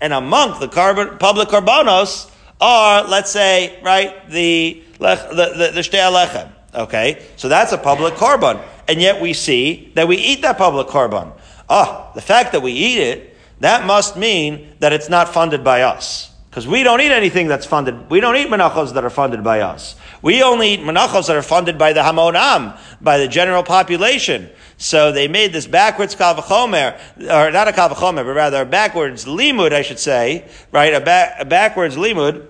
And 0.00 0.14
among 0.14 0.58
the 0.58 0.68
korban, 0.68 1.18
public 1.18 1.48
karbanos 1.48 2.30
are, 2.62 3.04
let's 3.06 3.30
say, 3.30 3.78
right, 3.82 4.28
the, 4.30 4.82
the, 4.98 5.52
the, 5.58 5.70
the 5.74 5.80
shtei 5.80 6.00
halechem. 6.00 6.50
Okay? 6.74 7.22
So 7.36 7.50
that's 7.50 7.72
a 7.72 7.78
public 7.78 8.14
korban. 8.14 8.58
And 8.88 9.02
yet 9.02 9.20
we 9.20 9.34
see 9.34 9.92
that 9.96 10.08
we 10.08 10.16
eat 10.16 10.40
that 10.40 10.56
public 10.56 10.86
korban. 10.86 11.32
Ah, 11.68 12.10
the 12.14 12.22
fact 12.22 12.52
that 12.52 12.62
we 12.62 12.72
eat 12.72 12.98
it, 12.98 13.36
that 13.60 13.86
must 13.86 14.16
mean 14.16 14.74
that 14.80 14.94
it's 14.94 15.10
not 15.10 15.28
funded 15.28 15.62
by 15.62 15.82
us. 15.82 16.33
Because 16.54 16.68
we 16.68 16.84
don't 16.84 17.00
eat 17.00 17.10
anything 17.10 17.48
that's 17.48 17.66
funded. 17.66 18.08
We 18.08 18.20
don't 18.20 18.36
eat 18.36 18.46
menachos 18.46 18.94
that 18.94 19.04
are 19.04 19.10
funded 19.10 19.42
by 19.42 19.62
us. 19.62 19.96
We 20.22 20.40
only 20.44 20.74
eat 20.74 20.80
menachos 20.82 21.26
that 21.26 21.34
are 21.34 21.42
funded 21.42 21.76
by 21.78 21.92
the 21.92 22.02
Hamonam, 22.02 22.78
by 23.00 23.18
the 23.18 23.26
general 23.26 23.64
population. 23.64 24.48
So 24.76 25.10
they 25.10 25.26
made 25.26 25.52
this 25.52 25.66
backwards 25.66 26.14
kavachomer, 26.14 26.96
or 27.18 27.50
not 27.50 27.66
a 27.66 27.72
kavachomer, 27.72 28.24
but 28.24 28.34
rather 28.34 28.62
a 28.62 28.64
backwards 28.64 29.24
limud, 29.24 29.72
I 29.72 29.82
should 29.82 29.98
say, 29.98 30.48
right? 30.70 30.94
A, 30.94 31.00
ba- 31.00 31.34
a 31.40 31.44
backwards 31.44 31.96
limud, 31.96 32.46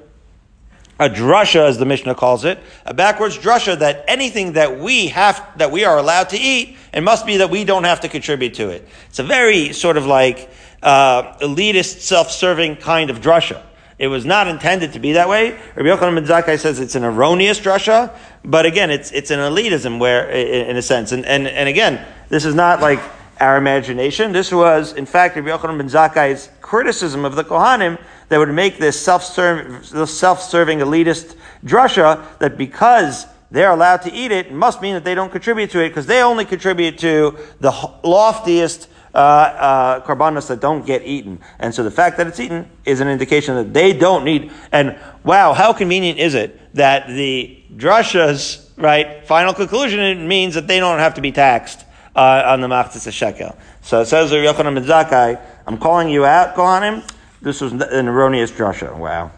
a 1.01 1.09
drusha, 1.09 1.67
as 1.67 1.79
the 1.79 1.87
Mishnah 1.87 2.15
calls 2.15 2.45
it, 2.45 2.59
a 2.85 2.93
backwards 2.93 3.39
drusha 3.39 3.79
that 3.79 4.05
anything 4.07 4.53
that 4.53 4.79
we 4.81 5.07
have, 5.07 5.43
that 5.57 5.71
we 5.71 5.87
are 5.87 5.97
allowed 5.97 6.29
to 6.29 6.39
eat, 6.39 6.77
it 6.93 7.01
must 7.01 7.25
be 7.25 7.39
that 7.39 7.49
we 7.49 7.65
don't 7.65 7.85
have 7.85 8.03
to 8.03 8.09
contribute 8.11 8.53
to 8.53 8.69
it. 8.69 8.87
It's 9.09 9.19
a 9.19 9.25
very 9.25 9.73
sort 9.73 9.97
of 9.97 10.05
like 10.05 10.51
uh, 10.83 11.39
elitist, 11.39 12.01
self-serving 12.01 12.77
kind 12.77 13.09
of 13.09 13.23
drusha. 13.23 13.63
It 13.99 14.09
was 14.09 14.25
not 14.25 14.49
intended 14.49 14.93
to 14.95 14.99
be 14.99 15.13
that 15.13 15.29
way. 15.29 15.53
Rabbi 15.77 15.89
Yochanan 15.89 16.15
ben 16.17 16.27
Zakkai 16.27 16.59
says 16.59 16.81
it's 16.81 16.95
an 16.95 17.05
erroneous 17.05 17.61
drasha, 17.61 18.17
but 18.45 18.67
again, 18.67 18.91
it's 18.91 19.13
it's 19.13 19.31
an 19.31 19.39
elitism 19.39 20.01
where, 20.01 20.29
in 20.31 20.77
a 20.77 20.83
sense, 20.83 21.13
and 21.13 21.25
and 21.25 21.47
and 21.47 21.69
again, 21.69 22.05
this 22.29 22.45
is 22.45 22.55
not 22.55 22.81
like 22.81 23.01
our 23.41 23.57
imagination. 23.57 24.33
This 24.33 24.53
was, 24.53 24.93
in 24.93 25.07
fact, 25.07 25.37
Rabbi 25.37 25.49
Yochanan 25.49 25.79
ben 25.79 25.89
Zakkai's 25.89 26.51
criticism 26.61 27.25
of 27.25 27.37
the 27.37 27.45
Kohanim 27.45 28.01
that 28.29 28.39
would 28.39 28.53
make 28.53 28.79
this 28.79 29.01
self-serving, 29.01 30.07
self-serving 30.07 30.79
elitist 30.79 31.37
drasha 31.65 32.39
that 32.39 32.57
because 32.57 33.27
they're 33.51 33.71
allowed 33.71 34.03
to 34.03 34.13
eat 34.13 34.33
it, 34.33 34.47
it 34.47 34.53
must 34.53 34.83
mean 34.83 34.95
that 34.95 35.05
they 35.05 35.15
don't 35.15 35.31
contribute 35.31 35.71
to 35.71 35.81
it 35.81 35.91
because 35.91 36.07
they 36.07 36.23
only 36.23 36.45
contribute 36.45 36.99
to 36.99 37.37
the 37.61 37.71
loftiest 38.03 38.89
uh, 39.15 39.19
uh, 39.19 40.47
that 40.49 40.59
don't 40.61 40.85
get 40.85 41.03
eaten. 41.05 41.39
And 41.59 41.75
so 41.75 41.85
the 41.85 41.91
fact 41.91 42.17
that 42.17 42.27
it's 42.27 42.41
eaten 42.41 42.69
is 42.85 43.01
an 43.01 43.09
indication 43.09 43.55
that 43.55 43.73
they 43.73 43.93
don't 43.93 44.25
need. 44.25 44.51
And 44.73 44.99
wow, 45.23 45.53
how 45.53 45.73
convenient 45.73 46.19
is 46.19 46.35
it 46.35 46.75
that 46.75 47.07
the 47.07 47.63
drushas, 47.77 48.69
right, 48.77 49.27
final 49.27 49.55
conclusion, 49.55 50.27
means 50.27 50.55
that 50.55 50.67
they 50.67 50.81
don't 50.81 50.99
have 50.99 51.15
to 51.15 51.21
be 51.21 51.33
taxed 51.33 51.85
uh, 52.17 52.43
on 52.47 52.61
the 52.61 52.67
machzis 52.67 53.11
shekel. 53.13 53.57
So 53.83 54.01
it 54.01 54.07
says 54.07 54.33
Yochanan 54.33 55.41
I'm 55.67 55.79
calling 55.79 56.09
you 56.09 56.25
out, 56.25 56.55
Kohanim. 56.55 57.09
This 57.41 57.61
was 57.61 57.73
an 57.73 58.09
erroneous 58.09 58.51
drasha. 58.51 58.97
Wow. 58.97 59.31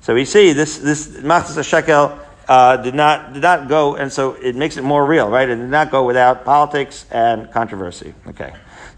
So 0.00 0.14
we 0.14 0.24
see 0.24 0.52
this, 0.52 0.78
this 0.78 1.08
machzis 1.08 1.64
shekel 1.64 2.18
uh, 2.48 2.76
did 2.78 2.94
not 2.94 3.32
did 3.32 3.42
not 3.42 3.68
go, 3.68 3.94
and 3.94 4.12
so 4.12 4.32
it 4.32 4.56
makes 4.56 4.76
it 4.76 4.82
more 4.82 5.06
real, 5.06 5.28
right? 5.28 5.48
It 5.48 5.56
did 5.56 5.70
not 5.70 5.90
go 5.90 6.04
without 6.04 6.44
politics 6.44 7.06
and 7.10 7.50
controversy. 7.52 8.14
Okay. 8.26 8.52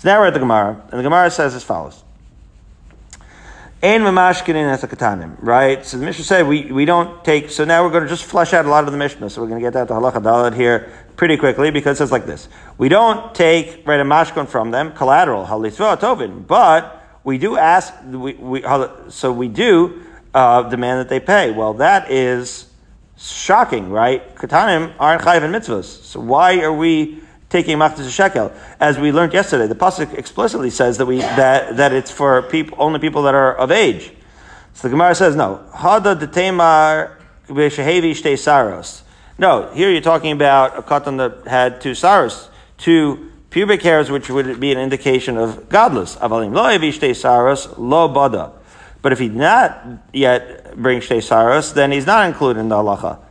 So 0.04 0.10
now 0.10 0.20
we're 0.20 0.26
at 0.26 0.34
the 0.34 0.40
Gemara, 0.40 0.82
and 0.90 0.98
the 0.98 1.02
Gemara 1.02 1.30
says 1.30 1.54
as 1.54 1.64
follows. 1.64 2.04
Right? 5.40 5.86
So 5.86 5.96
the 5.96 6.04
Mishnah 6.04 6.24
said 6.24 6.46
we, 6.46 6.70
we 6.70 6.84
don't 6.84 7.24
take, 7.24 7.48
so 7.48 7.64
now 7.64 7.82
we're 7.82 7.90
going 7.90 8.02
to 8.02 8.08
just 8.10 8.24
flesh 8.24 8.52
out 8.52 8.66
a 8.66 8.68
lot 8.68 8.84
of 8.84 8.92
the 8.92 8.98
Mishnah. 8.98 9.30
So 9.30 9.40
we're 9.40 9.48
going 9.48 9.62
to 9.62 9.66
get 9.66 9.72
that 9.72 9.88
to 9.88 9.94
halacha 9.94 10.22
daled 10.22 10.54
here 10.54 10.92
pretty 11.16 11.38
quickly 11.38 11.70
because 11.70 11.96
it 11.96 11.98
says 12.00 12.12
like 12.12 12.26
this. 12.26 12.50
We 12.76 12.90
don't 12.90 13.34
take, 13.34 13.86
right, 13.86 13.98
a 13.98 14.04
mashkon 14.04 14.46
from 14.46 14.72
them, 14.72 14.92
collateral, 14.92 15.46
halitzvah 15.46 15.96
tovin, 15.96 16.46
but 16.46 17.02
we 17.24 17.38
do 17.38 17.56
ask, 17.56 17.94
we, 18.04 18.34
we, 18.34 18.62
so 19.08 19.32
we 19.32 19.48
do 19.48 20.02
uh, 20.34 20.68
demand 20.68 21.00
that 21.00 21.08
they 21.08 21.20
pay. 21.20 21.50
Well, 21.50 21.72
that 21.74 22.10
is 22.10 22.70
shocking, 23.16 23.88
right? 23.88 24.34
Katanim 24.34 24.92
aren't 24.98 25.22
chayiv 25.22 25.44
and 25.44 25.54
mitzvahs. 25.54 25.84
So 26.04 26.20
why 26.20 26.60
are 26.60 26.74
we 26.74 27.22
taking 27.54 27.78
machzis 27.78 28.10
shekel. 28.10 28.52
As 28.80 28.98
we 28.98 29.12
learned 29.12 29.32
yesterday, 29.32 29.68
the 29.68 29.76
pasuk 29.76 30.12
explicitly 30.14 30.70
says 30.70 30.98
that 30.98 31.06
we 31.06 31.18
that 31.18 31.76
that 31.76 31.92
it's 31.92 32.10
for 32.10 32.42
people 32.42 32.76
only 32.80 32.98
people 32.98 33.22
that 33.22 33.34
are 33.34 33.54
of 33.54 33.70
age. 33.70 34.10
So 34.72 34.88
the 34.88 34.90
Gemara 34.90 35.14
says 35.14 35.36
no. 35.36 35.64
Hada 35.72 36.18
detemar 36.18 37.16
b'shehevi 37.46 38.36
saros. 38.36 39.04
No, 39.38 39.70
here 39.72 39.88
you're 39.88 40.00
talking 40.00 40.32
about 40.32 40.76
a 40.76 40.82
katan 40.82 41.18
that 41.18 41.48
had 41.48 41.80
two 41.80 41.94
saros, 41.94 42.50
two 42.76 43.30
pubic 43.50 43.82
hairs, 43.82 44.10
which 44.10 44.28
would 44.28 44.58
be 44.58 44.72
an 44.72 44.78
indication 44.78 45.38
of 45.38 45.68
gadlus. 45.68 46.18
Avalim 46.18 46.52
lo 46.52 46.64
shtei 46.64 47.14
saros 47.14 47.68
lo 47.78 48.08
bada. 48.08 48.50
But 49.00 49.12
if 49.12 49.20
he 49.20 49.28
did 49.28 49.36
not 49.36 49.86
yet 50.12 50.76
bring 50.76 50.98
shtei 50.98 51.22
saros, 51.22 51.72
then 51.72 51.92
he's 51.92 52.06
not 52.06 52.26
included 52.26 52.58
in 52.58 52.68
the 52.68 52.74
halacha. 52.74 53.23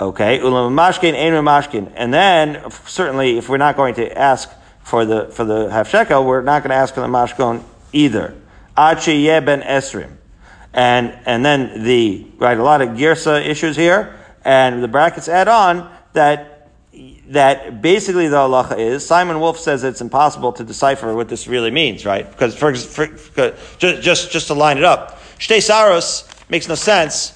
Okay, 0.00 0.38
ulam 0.38 0.72
mashkin 0.74 1.14
ein 1.14 1.32
mashkin. 1.44 1.92
And 1.96 2.14
then 2.14 2.70
certainly, 2.86 3.36
if 3.36 3.48
we're 3.48 3.56
not 3.56 3.74
going 3.74 3.94
to 3.94 4.16
ask 4.16 4.48
for 4.80 5.04
the 5.04 5.26
for 5.26 5.44
the 5.44 5.70
half 5.70 5.88
shekel, 5.88 6.24
we're 6.24 6.42
not 6.42 6.62
going 6.62 6.70
to 6.70 6.76
ask 6.76 6.94
for 6.94 7.00
the 7.00 7.08
mashkon 7.08 7.64
either. 7.92 8.36
Achi 8.76 9.26
ben 9.40 9.62
esrim. 9.62 10.12
And 10.72 11.18
and 11.26 11.44
then 11.44 11.82
the 11.82 12.26
right 12.38 12.56
a 12.56 12.62
lot 12.62 12.80
of 12.80 12.90
girsa 12.90 13.44
issues 13.44 13.74
here, 13.74 14.14
and 14.44 14.84
the 14.84 14.88
brackets 14.88 15.28
add 15.28 15.48
on 15.48 15.90
that 16.12 16.70
that 17.28 17.82
basically 17.82 18.28
the 18.28 18.36
halacha 18.36 18.78
is 18.78 19.04
Simon 19.04 19.40
Wolf 19.40 19.58
says 19.58 19.82
it's 19.82 20.00
impossible 20.00 20.52
to 20.52 20.64
decipher 20.64 21.12
what 21.12 21.28
this 21.28 21.48
really 21.48 21.72
means, 21.72 22.06
right? 22.06 22.30
Because 22.30 22.54
for, 22.54 22.74
for, 22.74 23.54
just, 23.78 24.02
just 24.02 24.30
just 24.30 24.46
to 24.46 24.54
line 24.54 24.78
it 24.78 24.84
up, 24.84 25.20
shtei 25.40 25.60
saros 25.60 26.28
makes 26.48 26.68
no 26.68 26.76
sense 26.76 27.32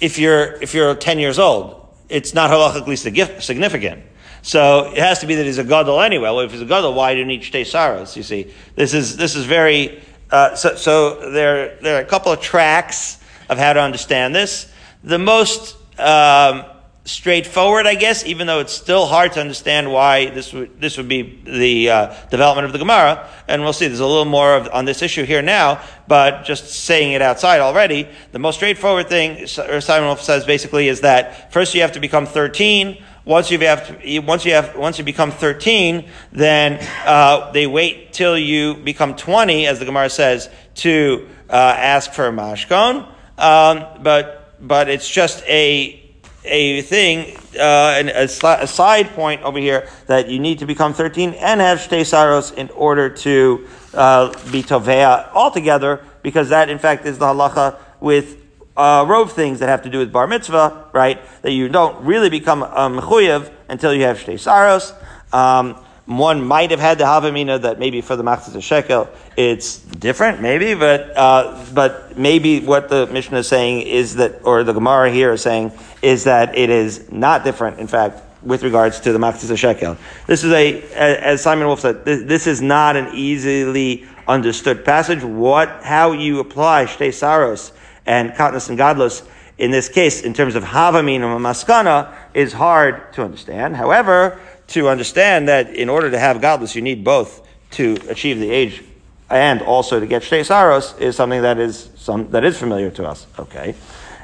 if 0.00 0.18
you're 0.18 0.60
if 0.60 0.74
you're 0.74 0.96
ten 0.96 1.20
years 1.20 1.38
old. 1.38 1.81
It's 2.12 2.34
not 2.34 2.50
halachically 2.50 2.98
significant. 3.40 4.04
So 4.42 4.92
it 4.92 4.98
has 4.98 5.20
to 5.20 5.26
be 5.26 5.36
that 5.36 5.46
he's 5.46 5.58
a 5.58 5.64
gadol 5.64 6.00
anyway. 6.00 6.24
Well, 6.24 6.40
if 6.40 6.52
he's 6.52 6.60
a 6.60 6.66
gadol, 6.66 6.92
why 6.94 7.14
do 7.14 7.20
you 7.20 7.24
need 7.24 7.40
shtei 7.40 7.64
saros? 7.64 8.16
You 8.16 8.22
see, 8.22 8.52
this 8.74 8.92
is 8.92 9.16
this 9.16 9.34
is 9.34 9.46
very. 9.46 10.02
Uh, 10.30 10.54
so, 10.54 10.74
so 10.76 11.30
there 11.30 11.78
there 11.80 11.96
are 11.96 12.02
a 12.02 12.04
couple 12.04 12.30
of 12.30 12.40
tracks 12.40 13.18
of 13.48 13.56
how 13.56 13.72
to 13.72 13.80
understand 13.80 14.34
this. 14.34 14.70
The 15.04 15.18
most 15.18 15.76
um, 15.98 16.64
straightforward, 17.04 17.86
I 17.86 17.96
guess, 17.96 18.24
even 18.24 18.46
though 18.46 18.60
it's 18.60 18.72
still 18.72 19.06
hard 19.06 19.32
to 19.32 19.40
understand 19.40 19.92
why 19.92 20.30
this 20.30 20.52
would, 20.52 20.80
this 20.80 20.96
would 20.96 21.08
be 21.08 21.40
the 21.44 21.90
uh, 21.90 22.26
development 22.30 22.66
of 22.66 22.72
the 22.72 22.78
Gemara. 22.78 23.28
And 23.48 23.62
we'll 23.62 23.72
see, 23.72 23.88
there's 23.88 24.00
a 24.00 24.06
little 24.06 24.24
more 24.24 24.54
of, 24.54 24.68
on 24.72 24.84
this 24.84 25.02
issue 25.02 25.24
here 25.24 25.42
now, 25.42 25.82
but 26.06 26.44
just 26.44 26.70
saying 26.70 27.12
it 27.12 27.22
outside 27.22 27.60
already, 27.60 28.08
the 28.30 28.38
most 28.38 28.56
straightforward 28.56 29.08
thing, 29.08 29.46
Simon 29.46 30.06
Wolf 30.06 30.22
says 30.22 30.44
basically 30.44 30.88
is 30.88 31.00
that 31.00 31.52
first 31.52 31.74
you 31.74 31.80
have 31.80 31.92
to 31.92 32.00
become 32.00 32.26
13. 32.26 33.02
Once 33.24 33.50
you 33.50 33.58
have 33.60 33.86
to, 33.86 34.18
once 34.20 34.44
you 34.44 34.52
have 34.52 34.76
once 34.76 34.98
you 34.98 35.04
become 35.04 35.30
13, 35.30 36.08
then 36.32 36.84
uh, 37.06 37.52
they 37.52 37.68
wait 37.68 38.12
till 38.12 38.36
you 38.36 38.74
become 38.74 39.14
20, 39.14 39.68
as 39.68 39.78
the 39.78 39.84
Gemara 39.84 40.10
says, 40.10 40.50
to 40.74 41.28
uh, 41.48 41.52
ask 41.52 42.12
for 42.12 42.26
a 42.26 42.32
mashkon. 42.32 43.06
Um, 43.38 44.02
but 44.02 44.56
but 44.60 44.88
it's 44.88 45.08
just 45.08 45.44
a 45.46 46.01
a 46.44 46.82
thing, 46.82 47.36
uh, 47.58 48.02
a, 48.04 48.24
a, 48.24 48.66
side 48.66 49.08
point 49.10 49.42
over 49.42 49.58
here 49.58 49.88
that 50.06 50.28
you 50.28 50.38
need 50.38 50.58
to 50.58 50.66
become 50.66 50.92
13 50.92 51.34
and 51.34 51.60
have 51.60 51.78
shtei 51.78 52.04
saros 52.04 52.50
in 52.52 52.68
order 52.70 53.08
to 53.08 53.66
uh, 53.94 54.28
be 54.50 54.62
tovea 54.62 55.30
altogether, 55.32 56.04
because 56.22 56.48
that 56.48 56.68
in 56.68 56.78
fact 56.78 57.06
is 57.06 57.18
the 57.18 57.26
halacha 57.26 57.76
with 58.00 58.38
uh, 58.76 59.04
robe 59.06 59.30
things 59.30 59.60
that 59.60 59.68
have 59.68 59.82
to 59.82 59.90
do 59.90 59.98
with 59.98 60.12
bar 60.12 60.26
mitzvah, 60.26 60.88
right? 60.92 61.20
That 61.42 61.52
you 61.52 61.68
don't 61.68 62.04
really 62.04 62.30
become 62.30 62.62
a 62.62 62.90
mechuyev 62.90 63.52
until 63.68 63.94
you 63.94 64.02
have 64.02 64.18
shtei 64.18 64.40
saros. 64.40 64.92
Um, 65.32 65.76
one 66.06 66.44
might 66.44 66.72
have 66.72 66.80
had 66.80 66.98
the 66.98 67.04
havamina 67.04 67.62
that 67.62 67.78
maybe 67.78 68.00
for 68.00 68.16
the 68.16 68.24
machzis 68.24 68.60
shekel 68.62 69.08
it's 69.36 69.78
different, 69.78 70.42
maybe, 70.42 70.74
but 70.74 71.16
uh, 71.16 71.64
but 71.72 72.18
maybe 72.18 72.60
what 72.60 72.88
the 72.88 73.06
Mishnah 73.06 73.38
is 73.38 73.48
saying 73.48 73.82
is 73.82 74.16
that, 74.16 74.40
or 74.44 74.64
the 74.64 74.72
Gemara 74.72 75.10
here 75.10 75.32
is 75.32 75.42
saying, 75.42 75.72
is 76.02 76.24
that 76.24 76.56
it 76.56 76.68
is 76.68 77.10
not 77.10 77.44
different. 77.44 77.78
In 77.78 77.86
fact, 77.86 78.20
with 78.42 78.62
regards 78.64 79.00
to 79.00 79.12
the 79.12 79.18
machzis 79.18 79.56
shekel, 79.56 79.96
this 80.26 80.42
is 80.42 80.52
a, 80.52 80.82
as 80.92 81.42
Simon 81.42 81.66
Wolf 81.66 81.80
said, 81.80 82.04
this, 82.04 82.46
is 82.46 82.60
not 82.60 82.96
an 82.96 83.14
easily 83.14 84.04
understood 84.26 84.84
passage. 84.84 85.22
What, 85.22 85.68
how 85.82 86.12
you 86.12 86.40
apply 86.40 86.86
shtei 86.86 87.14
saros 87.14 87.72
and 88.04 88.32
katnas 88.32 88.68
and 88.68 88.78
gadlos 88.78 89.26
in 89.58 89.70
this 89.70 89.88
case, 89.88 90.22
in 90.22 90.34
terms 90.34 90.56
of 90.56 90.64
Havamin 90.64 91.16
and 91.16 91.44
maskana, 91.44 92.12
is 92.34 92.52
hard 92.52 93.12
to 93.12 93.22
understand. 93.22 93.76
However 93.76 94.40
to 94.68 94.88
understand 94.88 95.48
that 95.48 95.74
in 95.74 95.88
order 95.88 96.10
to 96.10 96.18
have 96.18 96.38
gadlus, 96.38 96.74
you 96.74 96.82
need 96.82 97.04
both 97.04 97.46
to 97.72 97.96
achieve 98.08 98.40
the 98.40 98.50
age 98.50 98.82
and 99.30 99.62
also 99.62 100.00
to 100.00 100.06
get 100.06 100.22
shtei 100.22 100.44
saros 100.44 100.94
is 100.98 101.16
something 101.16 101.42
that 101.42 101.58
is 101.58 101.90
some 101.96 102.30
that 102.32 102.44
is 102.44 102.58
familiar 102.58 102.90
to 102.90 103.06
us. 103.06 103.26
Okay, 103.38 103.74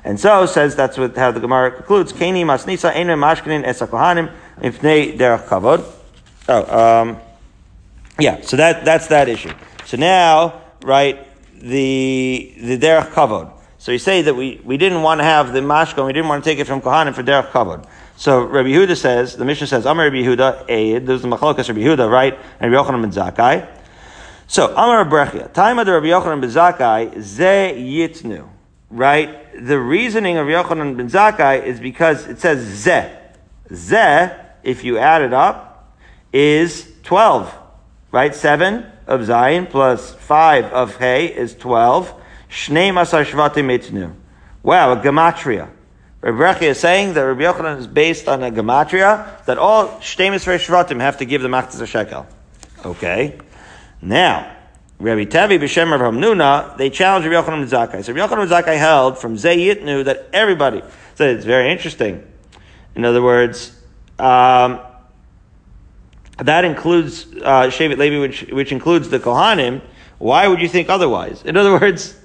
and 0.04 0.18
so 0.18 0.46
says 0.46 0.76
that's 0.76 0.96
what 0.96 1.16
how 1.16 1.30
the 1.30 1.40
Gemara 1.40 1.70
concludes. 1.70 2.12
Keni 2.12 2.44
masnisa 2.44 2.94
enu 2.94 3.14
mashkinin 3.14 3.64
esakohanim 3.64 4.32
ifnei 4.60 5.18
derech 5.18 5.46
kavod. 5.46 5.84
Oh, 6.48 7.02
um, 7.02 7.18
yeah. 8.18 8.40
So 8.42 8.56
that 8.56 8.84
that's 8.84 9.08
that 9.08 9.28
issue. 9.28 9.52
So 9.84 9.96
now, 9.96 10.62
right, 10.82 11.26
the 11.60 12.54
the 12.58 12.78
derech 12.78 13.10
kavod. 13.12 13.52
So 13.80 13.92
you 13.92 13.98
say 13.98 14.22
that 14.22 14.34
we, 14.34 14.60
we 14.64 14.76
didn't 14.76 15.02
want 15.02 15.20
to 15.20 15.24
have 15.24 15.52
the 15.52 15.60
mashkon, 15.60 16.04
we 16.04 16.12
didn't 16.12 16.28
want 16.28 16.42
to 16.42 16.50
take 16.50 16.58
it 16.58 16.66
from 16.66 16.80
kohanim 16.80 17.14
for 17.14 17.22
derech 17.22 17.50
kavod. 17.50 17.86
So 18.18 18.42
Rabbi 18.42 18.70
Yehuda 18.70 18.96
says, 18.96 19.36
the 19.36 19.44
Mishnah 19.44 19.68
says, 19.68 19.86
Amar 19.86 20.06
Rabbi 20.06 20.16
Yehuda, 20.16 20.68
Eid, 20.68 21.06
there's 21.06 21.22
the 21.22 21.28
Machlokas 21.28 21.68
Rabbi 21.68 21.82
Yehuda, 21.82 22.10
right? 22.10 22.36
And 22.58 22.72
Rabbi 22.72 22.90
Yochanan 22.90 23.02
ben 23.02 23.12
Zakkai. 23.12 23.68
So, 24.48 24.72
Amar 24.72 25.04
Brechia, 25.04 25.52
time 25.52 25.78
of 25.78 25.86
the 25.86 25.92
Rabbi 25.92 26.08
Yochanan 26.08 26.40
ben 26.40 26.50
Zakkai, 26.50 27.20
Ze 27.22 27.76
Yitnu, 27.78 28.48
right? 28.90 29.66
The 29.66 29.78
reasoning 29.78 30.36
of 30.36 30.46
Yochanan 30.46 30.96
ben 30.96 31.08
Zakkai 31.08 31.64
is 31.64 31.80
because 31.80 32.26
it 32.26 32.40
says 32.40 32.60
Ze. 32.60 33.10
Ze, 33.72 34.30
if 34.62 34.84
you 34.84 34.98
add 34.98 35.22
it 35.22 35.32
up, 35.32 35.94
is 36.32 36.90
12, 37.04 37.54
right? 38.12 38.34
7 38.34 38.86
of 39.06 39.20
Zayin 39.22 39.68
plus 39.68 40.14
5 40.14 40.66
of 40.66 40.96
Hay 40.96 41.26
is 41.26 41.54
12. 41.54 42.14
Shnei 42.50 42.90
Masar 42.92 43.24
Shvatim 43.24 43.78
Itnu. 43.78 44.14
Wow, 44.62 44.92
a 44.92 44.96
gematria. 44.96 45.70
Rabbi 46.20 46.38
Rechi 46.38 46.62
is 46.62 46.80
saying 46.80 47.14
that 47.14 47.20
Rabbi 47.20 47.42
Yochanan 47.42 47.78
is 47.78 47.86
based 47.86 48.28
on 48.28 48.42
a 48.42 48.50
gematria 48.50 49.44
that 49.44 49.56
all 49.56 49.88
shtemis 50.00 50.44
shvatim 50.44 51.00
have 51.00 51.18
to 51.18 51.24
give 51.24 51.42
the 51.42 51.48
machzis 51.48 51.80
a 51.80 51.86
shekel. 51.86 52.26
Okay. 52.84 53.38
Now, 54.02 54.56
Rabbi 55.00 55.24
Tavi 55.24 55.58
b'shem 55.58 55.90
Rav 55.90 56.12
Hamnuna, 56.12 56.76
they 56.76 56.90
challenged 56.90 57.28
Rabbi 57.28 57.48
Yochanan 57.48 57.68
Zakai. 57.68 58.04
So 58.04 58.12
Rabbi 58.12 58.34
Yochanan 58.34 58.48
Zakai 58.48 58.78
held 58.78 59.16
from 59.18 59.36
Zayit 59.36 59.84
knew 59.84 60.02
that 60.02 60.28
everybody 60.32 60.82
said 61.14 61.36
it's 61.36 61.44
very 61.44 61.70
interesting. 61.70 62.26
In 62.96 63.04
other 63.04 63.22
words, 63.22 63.80
um, 64.18 64.80
that 66.38 66.64
includes 66.64 67.26
uh, 67.42 67.66
Shevet 67.66 67.98
Levi, 67.98 68.18
which, 68.18 68.42
which 68.50 68.72
includes 68.72 69.08
the 69.08 69.20
Kohanim. 69.20 69.82
Why 70.18 70.48
would 70.48 70.60
you 70.60 70.68
think 70.68 70.88
otherwise? 70.88 71.42
In 71.44 71.56
other 71.56 71.72
words, 71.80 72.16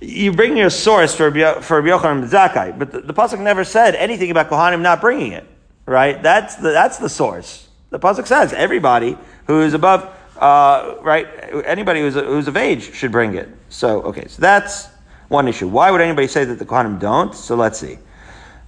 you 0.00 0.32
bring 0.32 0.56
your 0.56 0.70
source 0.70 1.14
for 1.14 1.30
for 1.60 1.80
Rabbi 1.80 1.88
Yochanan 1.88 2.28
Zakai, 2.28 2.78
but 2.78 2.90
the, 2.90 3.00
the 3.00 3.14
pasuk 3.14 3.40
never 3.40 3.64
said 3.64 3.94
anything 3.94 4.30
about 4.30 4.48
Kohanim 4.48 4.80
not 4.80 5.00
bringing 5.00 5.32
it. 5.32 5.46
Right? 5.86 6.22
That's 6.22 6.56
the 6.56 6.70
that's 6.70 6.98
the 6.98 7.08
source. 7.08 7.68
The 7.90 7.98
pasuk 7.98 8.26
says 8.26 8.52
everybody 8.52 9.16
who 9.46 9.62
is 9.62 9.74
above, 9.74 10.14
uh, 10.38 10.96
right? 11.02 11.26
Anybody 11.64 12.00
who's 12.00 12.14
who's 12.14 12.48
of 12.48 12.56
age 12.56 12.94
should 12.94 13.12
bring 13.12 13.34
it. 13.34 13.48
So 13.68 14.02
okay, 14.02 14.26
so 14.28 14.40
that's 14.40 14.88
one 15.28 15.48
issue. 15.48 15.68
Why 15.68 15.90
would 15.90 16.00
anybody 16.00 16.28
say 16.28 16.44
that 16.44 16.58
the 16.58 16.64
Kohanim 16.64 16.98
don't? 16.98 17.34
So 17.34 17.54
let's 17.54 17.78
see. 17.78 17.98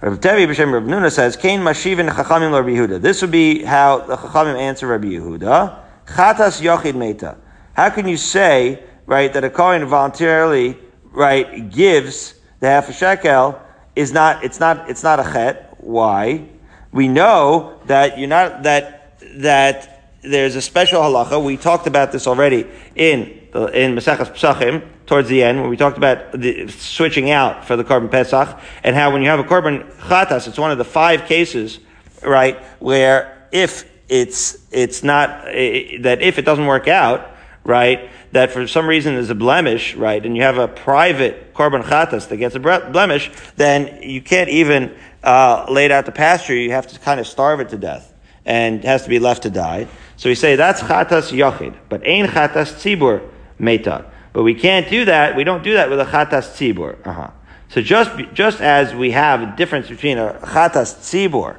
Rav 0.01 0.19
Tevi 0.19 0.47
b'shem 0.47 0.73
Rav 0.73 0.83
Nuna 0.83 1.11
says, 1.11 1.35
"Kain 1.35 1.61
mashivin 1.61 2.09
chachamim 2.09 2.53
Rabbi 2.53 2.69
Yehuda." 2.69 3.01
This 3.01 3.21
would 3.21 3.31
be 3.31 3.63
how 3.63 3.99
the 3.99 4.17
chachamim 4.17 4.57
answer 4.57 4.87
Rabbi 4.87 5.07
Yehuda. 5.07 5.79
Chatas 6.07 6.61
yochid 6.61 6.95
meta. 6.95 7.37
How 7.73 7.89
can 7.89 8.07
you 8.07 8.17
say 8.17 8.83
right 9.05 9.31
that 9.33 9.43
a 9.43 9.49
Kohen 9.49 9.85
voluntarily 9.85 10.77
right, 11.11 11.69
gives 11.69 12.35
the 12.59 12.67
half 12.67 12.89
a 12.89 12.93
shekel 12.93 13.61
is 13.95 14.11
not, 14.11 14.43
it's 14.43 14.59
not, 14.59 14.89
it's 14.89 15.03
not 15.03 15.19
a 15.19 15.23
chet. 15.23 15.75
Why? 15.79 16.47
We 16.91 17.07
know 17.07 17.79
that 17.85 18.17
you're 18.17 18.27
not, 18.27 18.63
that, 18.63 19.19
that 19.37 20.00
there's 20.21 20.55
a 20.55 20.61
special 20.61 21.01
halacha. 21.01 21.43
We 21.43 21.57
talked 21.57 21.87
about 21.87 22.11
this 22.11 22.27
already 22.27 22.67
in, 22.95 23.47
the, 23.51 23.65
in 23.67 23.95
Maseches 23.95 24.33
Pesachim, 24.33 24.87
towards 25.11 25.27
the 25.27 25.43
end, 25.43 25.59
when 25.59 25.69
we 25.69 25.75
talked 25.75 25.97
about 25.97 26.31
the 26.31 26.69
switching 26.69 27.31
out 27.31 27.65
for 27.65 27.75
the 27.75 27.83
korban 27.83 28.09
Pesach, 28.09 28.57
and 28.81 28.95
how 28.95 29.11
when 29.11 29.21
you 29.21 29.27
have 29.27 29.39
a 29.39 29.43
korban 29.43 29.91
chatas, 29.95 30.47
it's 30.47 30.57
one 30.57 30.71
of 30.71 30.77
the 30.77 30.85
five 30.85 31.25
cases, 31.25 31.79
right, 32.23 32.57
where 32.79 33.47
if 33.51 33.91
it's, 34.07 34.57
it's 34.71 35.03
not, 35.03 35.49
eh, 35.49 35.97
that 35.99 36.21
if 36.21 36.37
it 36.39 36.43
doesn't 36.43 36.65
work 36.65 36.87
out, 36.87 37.29
right, 37.65 38.09
that 38.31 38.51
for 38.51 38.65
some 38.67 38.87
reason 38.87 39.15
there's 39.15 39.29
a 39.29 39.35
blemish, 39.35 39.95
right, 39.95 40.25
and 40.25 40.37
you 40.37 40.43
have 40.43 40.57
a 40.57 40.69
private 40.69 41.53
korban 41.53 41.83
chatas 41.83 42.29
that 42.29 42.37
gets 42.37 42.55
a 42.55 42.59
blemish, 42.59 43.29
then 43.57 44.01
you 44.01 44.21
can't 44.21 44.49
even 44.49 44.95
uh, 45.25 45.65
lay 45.69 45.83
it 45.83 45.91
out 45.91 46.05
to 46.05 46.13
pasture. 46.13 46.55
You 46.55 46.71
have 46.71 46.87
to 46.87 46.97
kind 46.99 47.19
of 47.19 47.27
starve 47.27 47.59
it 47.59 47.67
to 47.69 47.77
death, 47.77 48.13
and 48.45 48.75
it 48.79 48.85
has 48.85 49.03
to 49.03 49.09
be 49.09 49.19
left 49.19 49.43
to 49.43 49.49
die. 49.49 49.87
So 50.21 50.29
we 50.29 50.35
say 50.35 50.55
that's 50.55 50.83
chatas 50.83 51.31
yochid, 51.31 51.75
but 51.89 52.05
ain 52.05 52.27
chatas 52.27 52.75
tzibur 52.75 53.27
meta. 53.57 54.05
But 54.33 54.43
we 54.43 54.53
can't 54.53 54.87
do 54.87 55.05
that. 55.05 55.35
We 55.35 55.43
don't 55.43 55.63
do 55.63 55.73
that 55.73 55.89
with 55.89 55.99
a 55.99 56.05
chatas 56.05 56.51
tzibur. 56.53 56.95
Uh-huh. 57.03 57.31
So 57.69 57.81
just 57.81 58.11
just 58.31 58.61
as 58.61 58.93
we 58.93 59.09
have 59.11 59.41
a 59.41 59.55
difference 59.57 59.89
between 59.89 60.19
a 60.19 60.33
chatas 60.43 60.93
tzibur 60.99 61.57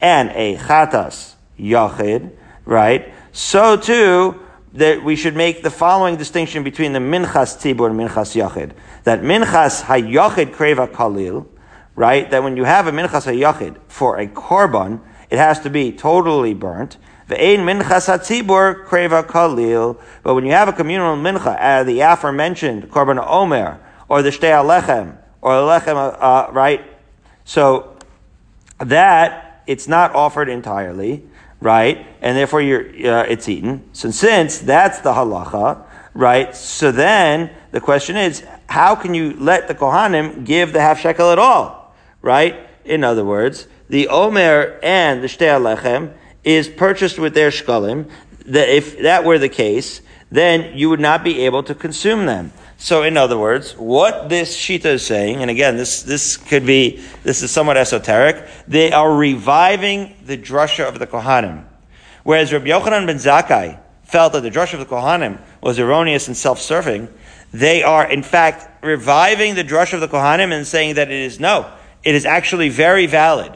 and 0.00 0.30
a 0.30 0.56
chatas 0.56 1.34
yochid, 1.60 2.32
right? 2.64 3.12
so 3.32 3.76
too, 3.76 4.40
that 4.72 5.04
we 5.04 5.14
should 5.14 5.36
make 5.36 5.62
the 5.62 5.70
following 5.70 6.16
distinction 6.16 6.64
between 6.64 6.94
the 6.94 7.00
minchas 7.00 7.58
tzibur 7.58 7.90
and 7.90 8.00
minchas 8.00 8.34
yachid. 8.34 8.72
That 9.04 9.20
minchas 9.20 9.82
hayachid 9.82 10.54
kreva 10.54 10.90
kalil, 10.90 11.46
right? 11.94 12.30
That 12.30 12.42
when 12.42 12.56
you 12.56 12.64
have 12.64 12.86
a 12.86 12.90
minchas 12.90 13.30
hayachid 13.30 13.76
for 13.88 14.18
a 14.18 14.26
korban, 14.26 15.02
it 15.28 15.36
has 15.36 15.60
to 15.60 15.68
be 15.68 15.92
totally 15.92 16.54
burnt. 16.54 16.96
Ve'ein 17.28 17.60
minchas 17.60 18.08
hatzibur 18.08 18.86
kreva 18.86 19.26
kalil. 19.26 20.00
But 20.22 20.34
when 20.34 20.44
you 20.44 20.52
have 20.52 20.68
a 20.68 20.72
communal 20.72 21.16
mincha, 21.16 21.56
uh, 21.60 21.84
the 21.84 22.00
aforementioned 22.00 22.90
korban 22.90 23.24
omer, 23.26 23.80
or 24.08 24.22
the 24.22 24.30
shtei 24.30 24.50
halechem, 24.50 25.16
or 25.40 25.54
the 25.56 25.62
lechem, 25.62 25.96
uh, 25.96 26.16
uh, 26.16 26.50
right? 26.52 26.84
So 27.44 27.96
that 28.78 29.62
it's 29.66 29.86
not 29.86 30.14
offered 30.14 30.48
entirely 30.48 31.24
right? 31.60 32.06
And 32.20 32.36
therefore 32.36 32.60
uh, 32.60 33.24
it's 33.28 33.48
eaten. 33.48 33.88
So 33.92 34.10
since 34.10 34.58
that's 34.58 35.00
the 35.00 35.12
halacha, 35.12 35.84
right? 36.14 36.54
So 36.54 36.92
then 36.92 37.50
the 37.70 37.80
question 37.80 38.16
is, 38.16 38.44
how 38.68 38.94
can 38.94 39.14
you 39.14 39.34
let 39.38 39.68
the 39.68 39.74
Kohanim 39.74 40.44
give 40.44 40.72
the 40.72 40.80
half 40.80 41.00
shekel 41.00 41.30
at 41.30 41.38
all? 41.38 41.94
Right? 42.22 42.68
In 42.84 43.04
other 43.04 43.24
words, 43.24 43.68
the 43.88 44.08
Omer 44.08 44.78
and 44.82 45.22
the 45.22 45.26
Shtei 45.26 45.58
Halechem 45.58 46.12
is 46.44 46.68
purchased 46.68 47.18
with 47.18 47.34
their 47.34 47.50
shkalim. 47.50 48.10
That 48.46 48.68
if 48.68 49.00
that 49.02 49.24
were 49.24 49.38
the 49.38 49.48
case, 49.48 50.00
then 50.30 50.76
you 50.76 50.90
would 50.90 51.00
not 51.00 51.24
be 51.24 51.40
able 51.44 51.62
to 51.64 51.74
consume 51.74 52.26
them. 52.26 52.52
So, 52.80 53.02
in 53.02 53.16
other 53.16 53.36
words, 53.36 53.72
what 53.72 54.28
this 54.28 54.56
Shita 54.56 54.84
is 54.84 55.04
saying, 55.04 55.42
and 55.42 55.50
again, 55.50 55.76
this, 55.76 56.02
this 56.02 56.36
could 56.36 56.64
be, 56.64 57.02
this 57.24 57.42
is 57.42 57.50
somewhat 57.50 57.76
esoteric, 57.76 58.48
they 58.68 58.92
are 58.92 59.12
reviving 59.12 60.14
the 60.24 60.38
drasha 60.38 60.86
of 60.88 61.00
the 61.00 61.06
Kohanim. 61.06 61.64
Whereas 62.22 62.52
Rabbi 62.52 62.66
Yochanan 62.66 63.06
ben 63.06 63.16
Zakkai 63.16 63.80
felt 64.04 64.32
that 64.34 64.42
the 64.42 64.50
drasha 64.50 64.74
of 64.74 64.80
the 64.80 64.86
Kohanim 64.86 65.40
was 65.60 65.80
erroneous 65.80 66.28
and 66.28 66.36
self-serving, 66.36 67.08
they 67.52 67.82
are, 67.82 68.08
in 68.08 68.22
fact, 68.22 68.84
reviving 68.84 69.56
the 69.56 69.64
drasha 69.64 69.94
of 69.94 70.00
the 70.00 70.08
Kohanim 70.08 70.52
and 70.52 70.64
saying 70.64 70.94
that 70.94 71.10
it 71.10 71.20
is 71.20 71.40
no, 71.40 71.68
it 72.04 72.14
is 72.14 72.24
actually 72.24 72.68
very 72.68 73.06
valid. 73.06 73.52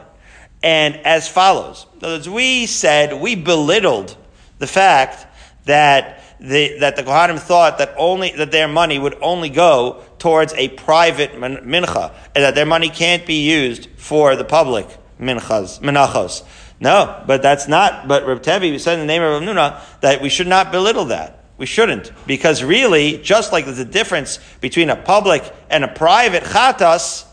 And 0.63 0.95
as 1.05 1.27
follows. 1.27 1.85
As 2.01 2.27
we 2.29 2.65
said, 2.65 3.21
we 3.21 3.35
belittled 3.35 4.17
the 4.59 4.67
fact 4.67 5.27
that 5.65 6.23
the, 6.39 6.79
that 6.79 6.95
the 6.95 7.03
Kohanim 7.03 7.39
thought 7.39 7.77
that 7.77 7.93
only 7.97 8.31
that 8.31 8.51
their 8.51 8.67
money 8.67 8.97
would 8.97 9.17
only 9.21 9.49
go 9.49 10.03
towards 10.19 10.53
a 10.53 10.69
private 10.69 11.33
mincha, 11.33 12.13
and 12.35 12.43
that 12.43 12.55
their 12.55 12.65
money 12.65 12.89
can't 12.89 13.25
be 13.25 13.45
used 13.49 13.89
for 13.97 14.35
the 14.35 14.43
public 14.43 14.87
minchas, 15.19 15.79
minachos. 15.79 16.43
No, 16.79 17.23
but 17.27 17.41
that's 17.41 17.67
not. 17.67 18.07
But 18.07 18.25
Reb 18.25 18.41
Tevi 18.41 18.79
said 18.79 18.95
in 18.95 18.99
the 19.01 19.05
name 19.05 19.21
of 19.21 19.41
Rav 19.41 19.41
Nuna 19.41 19.99
that 20.01 20.21
we 20.21 20.29
should 20.29 20.47
not 20.47 20.71
belittle 20.71 21.05
that. 21.05 21.45
We 21.57 21.65
shouldn't, 21.65 22.11
because 22.25 22.63
really, 22.63 23.19
just 23.19 23.53
like 23.53 23.65
there's 23.65 23.79
a 23.79 23.85
difference 23.85 24.39
between 24.59 24.89
a 24.89 24.95
public 24.95 25.43
and 25.69 25.83
a 25.83 25.87
private 25.87 26.43
chatas, 26.43 27.25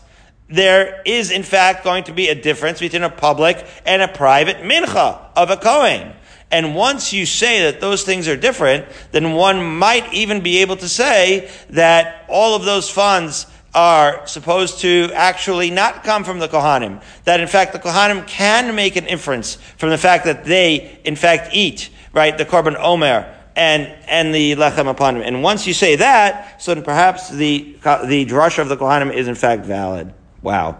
there 0.51 1.01
is 1.05 1.31
in 1.31 1.43
fact 1.43 1.83
going 1.83 2.03
to 2.05 2.13
be 2.13 2.27
a 2.27 2.35
difference 2.35 2.79
between 2.79 3.03
a 3.03 3.09
public 3.09 3.65
and 3.85 4.01
a 4.01 4.07
private 4.07 4.57
mincha 4.57 5.19
of 5.35 5.49
a 5.49 5.57
kohen. 5.57 6.13
And 6.51 6.75
once 6.75 7.13
you 7.13 7.25
say 7.25 7.63
that 7.63 7.79
those 7.79 8.03
things 8.03 8.27
are 8.27 8.35
different, 8.35 8.85
then 9.13 9.33
one 9.33 9.77
might 9.77 10.13
even 10.13 10.41
be 10.41 10.57
able 10.57 10.75
to 10.77 10.89
say 10.89 11.49
that 11.69 12.25
all 12.27 12.55
of 12.55 12.65
those 12.65 12.89
funds 12.89 13.47
are 13.73 14.27
supposed 14.27 14.79
to 14.79 15.09
actually 15.13 15.71
not 15.71 16.03
come 16.03 16.25
from 16.25 16.39
the 16.39 16.49
Kohanim. 16.49 17.01
That 17.23 17.39
in 17.39 17.47
fact 17.47 17.71
the 17.71 17.79
Kohanim 17.79 18.27
can 18.27 18.75
make 18.75 18.97
an 18.97 19.05
inference 19.05 19.55
from 19.77 19.91
the 19.91 19.97
fact 19.97 20.25
that 20.25 20.43
they 20.43 20.99
in 21.05 21.15
fact 21.15 21.51
eat, 21.53 21.89
right, 22.11 22.37
the 22.37 22.45
Korban 22.45 22.75
Omer 22.77 23.33
and, 23.55 23.83
and 24.07 24.35
the 24.35 24.55
Lechem 24.57 24.93
Hapanim. 24.93 25.25
And 25.25 25.41
once 25.41 25.65
you 25.65 25.73
say 25.73 25.95
that, 25.95 26.61
so 26.61 26.73
then 26.73 26.83
perhaps 26.83 27.29
the, 27.29 27.77
the 27.81 28.25
drasha 28.25 28.59
of 28.59 28.67
the 28.67 28.75
Kohanim 28.75 29.13
is 29.13 29.29
in 29.29 29.35
fact 29.35 29.65
valid. 29.65 30.13
Wow. 30.41 30.79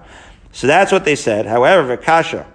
So 0.52 0.68
that's 0.68 0.92
what 0.92 1.06
they 1.06 1.16
said. 1.16 1.46
However, 1.46 1.98
Vikasha, 1.98 2.46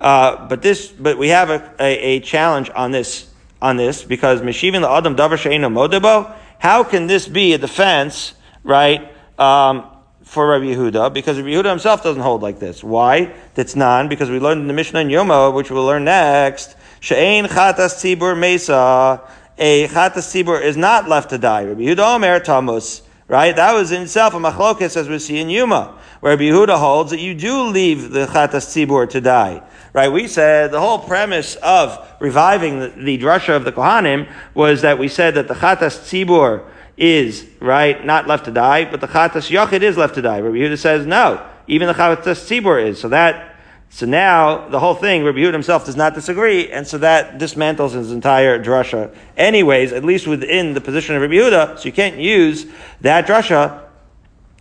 uh, 0.00 0.48
but 0.48 0.62
this, 0.62 0.88
but 0.88 1.18
we 1.18 1.28
have 1.28 1.50
a, 1.50 1.74
a, 1.78 2.16
a, 2.16 2.20
challenge 2.20 2.70
on 2.74 2.90
this, 2.90 3.28
on 3.60 3.76
this, 3.76 4.02
because 4.02 4.40
Meshivin 4.40 4.82
Adam 4.88 5.14
Davar 5.14 5.36
Modebo, 5.36 6.34
how 6.58 6.84
can 6.84 7.06
this 7.06 7.28
be 7.28 7.52
a 7.52 7.58
defense, 7.58 8.32
right, 8.64 9.12
um, 9.38 9.84
for 10.22 10.48
Rabbi 10.48 10.66
Yehuda? 10.66 11.12
Because 11.12 11.36
Rabbi 11.36 11.50
Yehuda 11.50 11.68
himself 11.68 12.02
doesn't 12.02 12.22
hold 12.22 12.40
like 12.40 12.58
this. 12.58 12.82
Why? 12.82 13.34
That's 13.54 13.76
non, 13.76 14.08
because 14.08 14.30
we 14.30 14.38
learned 14.40 14.62
in 14.62 14.68
the 14.68 14.72
Mishnah 14.72 15.00
in 15.00 15.08
Yoma, 15.08 15.52
which 15.52 15.70
we'll 15.70 15.84
learn 15.84 16.04
next, 16.04 16.76
She'ein 17.00 17.44
Chatas 17.46 17.96
Tzibur 17.96 18.38
Mesa, 18.38 19.20
a 19.58 19.88
Chatas 19.88 20.28
Tzibur 20.32 20.62
is 20.62 20.78
not 20.78 21.08
left 21.08 21.30
to 21.30 21.38
die. 21.38 21.64
Rabbi 21.64 21.82
Yehuda 21.82 22.14
Omer 22.16 22.40
Tamus, 22.40 23.02
right? 23.30 23.56
That 23.56 23.72
was 23.72 23.92
in 23.92 24.02
itself 24.02 24.34
a 24.34 24.38
machlokes 24.38 24.96
as 24.96 25.08
we 25.08 25.18
see 25.18 25.38
in 25.38 25.48
Yoma, 25.48 25.94
where 26.20 26.32
Rabbi 26.32 26.42
Yehuda 26.42 26.78
holds 26.78 27.10
that 27.12 27.20
you 27.20 27.34
do 27.34 27.62
leave 27.62 28.10
the 28.10 28.26
Chatas 28.26 28.66
Tzibur 28.68 29.08
to 29.08 29.22
die 29.22 29.62
right? 29.92 30.08
We 30.10 30.28
said 30.28 30.70
the 30.70 30.80
whole 30.80 30.98
premise 30.98 31.56
of 31.56 32.06
reviving 32.20 32.80
the, 32.80 32.88
the 32.88 33.18
drasha 33.18 33.56
of 33.56 33.64
the 33.64 33.72
Kohanim 33.72 34.30
was 34.54 34.82
that 34.82 34.98
we 34.98 35.08
said 35.08 35.34
that 35.34 35.48
the 35.48 35.54
Chatas 35.54 35.98
Tzibur 36.00 36.64
is, 36.96 37.46
right, 37.60 38.04
not 38.04 38.26
left 38.26 38.44
to 38.44 38.50
die, 38.50 38.84
but 38.84 39.00
the 39.00 39.08
Chatas 39.08 39.50
Yachid 39.50 39.82
is 39.82 39.96
left 39.96 40.14
to 40.14 40.22
die. 40.22 40.40
Rabbi 40.40 40.56
Yehuda 40.56 40.78
says 40.78 41.06
no, 41.06 41.44
even 41.66 41.88
the 41.88 41.94
Chatas 41.94 42.46
Tzibur 42.46 42.84
is. 42.84 43.00
So 43.00 43.08
that, 43.08 43.49
so 43.92 44.06
now 44.06 44.68
the 44.68 44.78
whole 44.78 44.94
thing, 44.94 45.24
Rabbi 45.24 45.38
Yehuda 45.38 45.52
himself 45.52 45.84
does 45.84 45.96
not 45.96 46.14
disagree, 46.14 46.70
and 46.70 46.86
so 46.86 46.98
that 46.98 47.38
dismantles 47.38 47.92
his 47.92 48.12
entire 48.12 48.62
drasha. 48.62 49.12
Anyways, 49.36 49.92
at 49.92 50.04
least 50.04 50.28
within 50.28 50.74
the 50.74 50.80
position 50.80 51.16
of 51.16 51.22
Rabbi 51.22 51.34
Yehuda, 51.34 51.76
so 51.76 51.84
you 51.84 51.92
can't 51.92 52.16
use 52.16 52.66
that 53.00 53.26
drasha, 53.26 53.82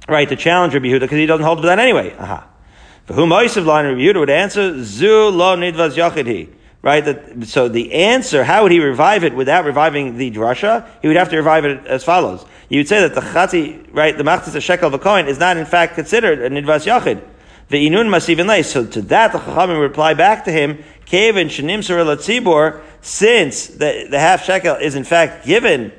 right, 0.07 0.27
to 0.27 0.35
challenge 0.35 0.73
Rabbi 0.73 0.87
Yehuda 0.87 1.01
because 1.01 1.19
he 1.19 1.27
doesn't 1.27 1.45
hold 1.45 1.59
to 1.59 1.67
that 1.67 1.77
anyway. 1.77 2.15
Aha. 2.17 2.47
For 3.05 3.13
whom 3.13 3.29
Oisiv 3.29 3.65
line 3.65 3.85
Rabbi 3.85 3.99
Yehuda 3.99 4.19
would 4.19 4.29
answer, 4.31 4.83
Zu 4.83 5.29
lo 5.29 5.55
nidvaz 5.55 5.95
yachidhi. 5.95 6.55
Right? 6.81 7.03
That, 7.03 7.45
so 7.45 7.67
the 7.67 7.91
answer, 7.91 8.43
how 8.43 8.63
would 8.63 8.71
he 8.71 8.79
revive 8.79 9.23
it 9.23 9.35
without 9.35 9.65
reviving 9.65 10.17
the 10.17 10.31
drasha? 10.31 10.89
He 11.01 11.07
would 11.07 11.17
have 11.17 11.29
to 11.29 11.37
revive 11.37 11.65
it 11.65 11.85
as 11.85 12.03
follows. 12.03 12.45
You 12.69 12.79
would 12.79 12.87
say 12.87 13.01
that 13.01 13.13
the 13.13 13.21
chati, 13.21 13.85
right, 13.91 14.17
the 14.17 14.23
machzis 14.23 14.55
a 14.55 14.61
shekel 14.61 14.87
of 14.87 14.93
a 14.93 14.99
coin 14.99 15.27
is 15.27 15.39
not 15.39 15.57
in 15.57 15.65
fact 15.65 15.95
considered 15.95 16.39
a 16.39 16.49
nidvaz 16.49 16.87
yachid. 16.87 17.21
The 17.69 17.87
inun 17.87 18.09
must 18.09 18.29
even 18.29 18.47
lay. 18.47 18.63
So 18.63 18.85
to 18.85 19.01
that, 19.03 19.31
the 19.31 19.39
chachamim 19.39 19.79
reply 19.79 20.13
back 20.13 20.45
to 20.45 20.51
him, 20.51 20.83
Kevin 21.05 21.47
shenim 21.47 21.79
tzibor, 21.79 22.81
since 23.01 23.67
the, 23.67 24.07
the 24.09 24.19
half 24.19 24.43
shekel 24.43 24.75
is 24.75 24.95
in 24.95 25.03
fact 25.03 25.45
given 25.45 25.91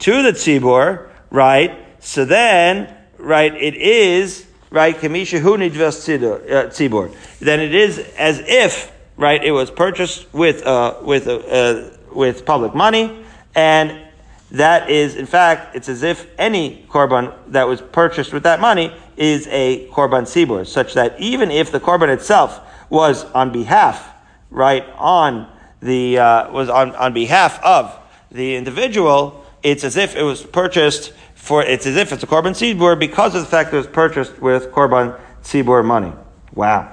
to 0.00 0.22
the 0.22 0.32
tzibor, 0.32 1.08
right? 1.30 1.78
So 2.00 2.24
then, 2.24 2.94
right, 3.18 3.54
it 3.54 3.74
is 3.74 4.46
right, 4.70 4.96
Kamisha 4.96 5.40
hu 5.40 5.54
uh, 5.54 5.58
tzibur, 5.58 7.14
then 7.40 7.60
it 7.60 7.74
is 7.74 7.98
as 8.18 8.40
if, 8.40 8.92
right, 9.16 9.42
it 9.42 9.52
was 9.52 9.70
purchased 9.70 10.32
with, 10.32 10.66
uh, 10.66 10.98
with, 11.02 11.26
uh, 11.26 11.36
uh, 11.36 11.90
with 12.12 12.44
public 12.44 12.74
money, 12.74 13.24
and 13.54 14.06
that 14.50 14.90
is, 14.90 15.16
in 15.16 15.26
fact, 15.26 15.76
it's 15.76 15.88
as 15.88 16.02
if 16.02 16.26
any 16.38 16.86
korban 16.88 17.34
that 17.48 17.68
was 17.68 17.80
purchased 17.80 18.32
with 18.32 18.44
that 18.44 18.60
money 18.60 18.94
is 19.18 19.46
a 19.48 19.88
korban 19.88 20.22
tzibur, 20.22 20.66
such 20.66 20.94
that 20.94 21.18
even 21.20 21.50
if 21.50 21.70
the 21.72 21.80
korban 21.80 22.08
itself 22.08 22.60
was 22.88 23.24
on 23.32 23.52
behalf, 23.52 24.14
right, 24.50 24.84
on 24.96 25.50
the, 25.80 26.18
uh, 26.18 26.50
was 26.50 26.68
on, 26.68 26.94
on 26.96 27.12
behalf 27.12 27.62
of 27.62 27.94
the 28.30 28.56
individual, 28.56 29.44
it's 29.62 29.84
as 29.84 29.96
if 29.96 30.16
it 30.16 30.22
was 30.22 30.42
purchased 30.42 31.12
for 31.34 31.62
it's 31.62 31.86
as 31.86 31.96
if 31.96 32.12
it's 32.12 32.22
a 32.22 32.26
korban 32.26 32.50
tzibur 32.50 32.98
because 32.98 33.34
of 33.34 33.40
the 33.40 33.48
fact 33.48 33.70
that 33.70 33.76
it 33.76 33.80
was 33.80 33.86
purchased 33.86 34.38
with 34.40 34.70
korban 34.70 35.18
tzibur 35.42 35.84
money. 35.84 36.12
Wow. 36.54 36.92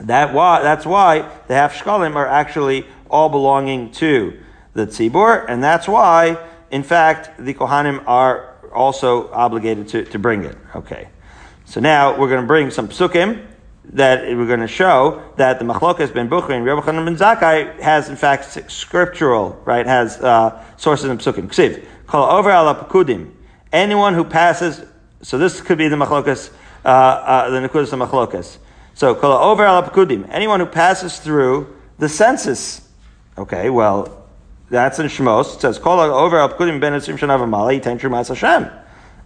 That 0.00 0.32
why, 0.32 0.62
that's 0.62 0.86
why 0.86 1.30
the 1.46 1.54
half 1.54 1.74
shkalim 1.74 2.16
are 2.16 2.26
actually 2.26 2.86
all 3.10 3.28
belonging 3.28 3.92
to 3.92 4.38
the 4.72 4.86
tzibur, 4.86 5.44
and 5.48 5.62
that's 5.62 5.86
why, 5.86 6.38
in 6.70 6.82
fact, 6.82 7.30
the 7.38 7.54
kohanim 7.54 8.02
are 8.06 8.53
also 8.74 9.30
obligated 9.32 9.88
to, 9.88 10.04
to 10.04 10.18
bring 10.18 10.44
it. 10.44 10.56
Okay. 10.74 11.08
So 11.64 11.80
now 11.80 12.18
we're 12.18 12.28
going 12.28 12.42
to 12.42 12.46
bring 12.46 12.70
some 12.70 12.88
psukim 12.88 13.46
that 13.92 14.24
we're 14.24 14.46
going 14.46 14.60
to 14.60 14.66
show 14.66 15.22
that 15.36 15.58
the 15.58 15.64
machlokas 15.64 16.12
ben 16.12 16.28
Bukhari 16.28 16.56
and 16.56 16.66
Chanan 16.66 17.04
ben 17.04 17.16
Zakkai 17.16 17.78
has 17.80 18.08
in 18.08 18.16
fact 18.16 18.70
scriptural, 18.70 19.60
right, 19.64 19.86
has 19.86 20.18
uh, 20.20 20.64
sources 20.76 21.10
in 21.10 21.18
psukim. 21.18 21.48
Ksiv. 21.48 21.84
Kol 22.06 22.24
over 22.24 22.50
pakudim. 22.50 23.32
Anyone 23.72 24.14
who 24.14 24.24
passes, 24.24 24.84
so 25.22 25.38
this 25.38 25.60
could 25.60 25.78
be 25.78 25.88
the 25.88 25.96
machlokas, 25.96 26.52
uh, 26.84 26.88
uh, 26.88 27.50
the 27.50 27.66
nekudas 27.66 27.92
of 27.92 27.98
machlokas. 27.98 28.58
So 28.94 29.14
kol 29.14 29.32
over 29.32 29.64
pakudim. 29.64 30.28
Anyone 30.30 30.60
who 30.60 30.66
passes 30.66 31.18
through 31.18 31.74
the 31.98 32.08
census. 32.08 32.88
Okay, 33.36 33.70
well, 33.70 34.23
that's 34.70 34.98
in 34.98 35.06
Shmos. 35.06 35.56
It 35.56 35.60
says 35.60 35.78
kol 35.78 36.00
over 36.00 36.38
ala 36.38 36.52
pakudim 36.52 36.80
ben 36.80 36.92
esim 36.94 37.18
shana 37.18 37.38
v'mala 37.38 37.78
yitain 37.80 37.98
trumas 37.98 38.28
Hashem. 38.28 38.70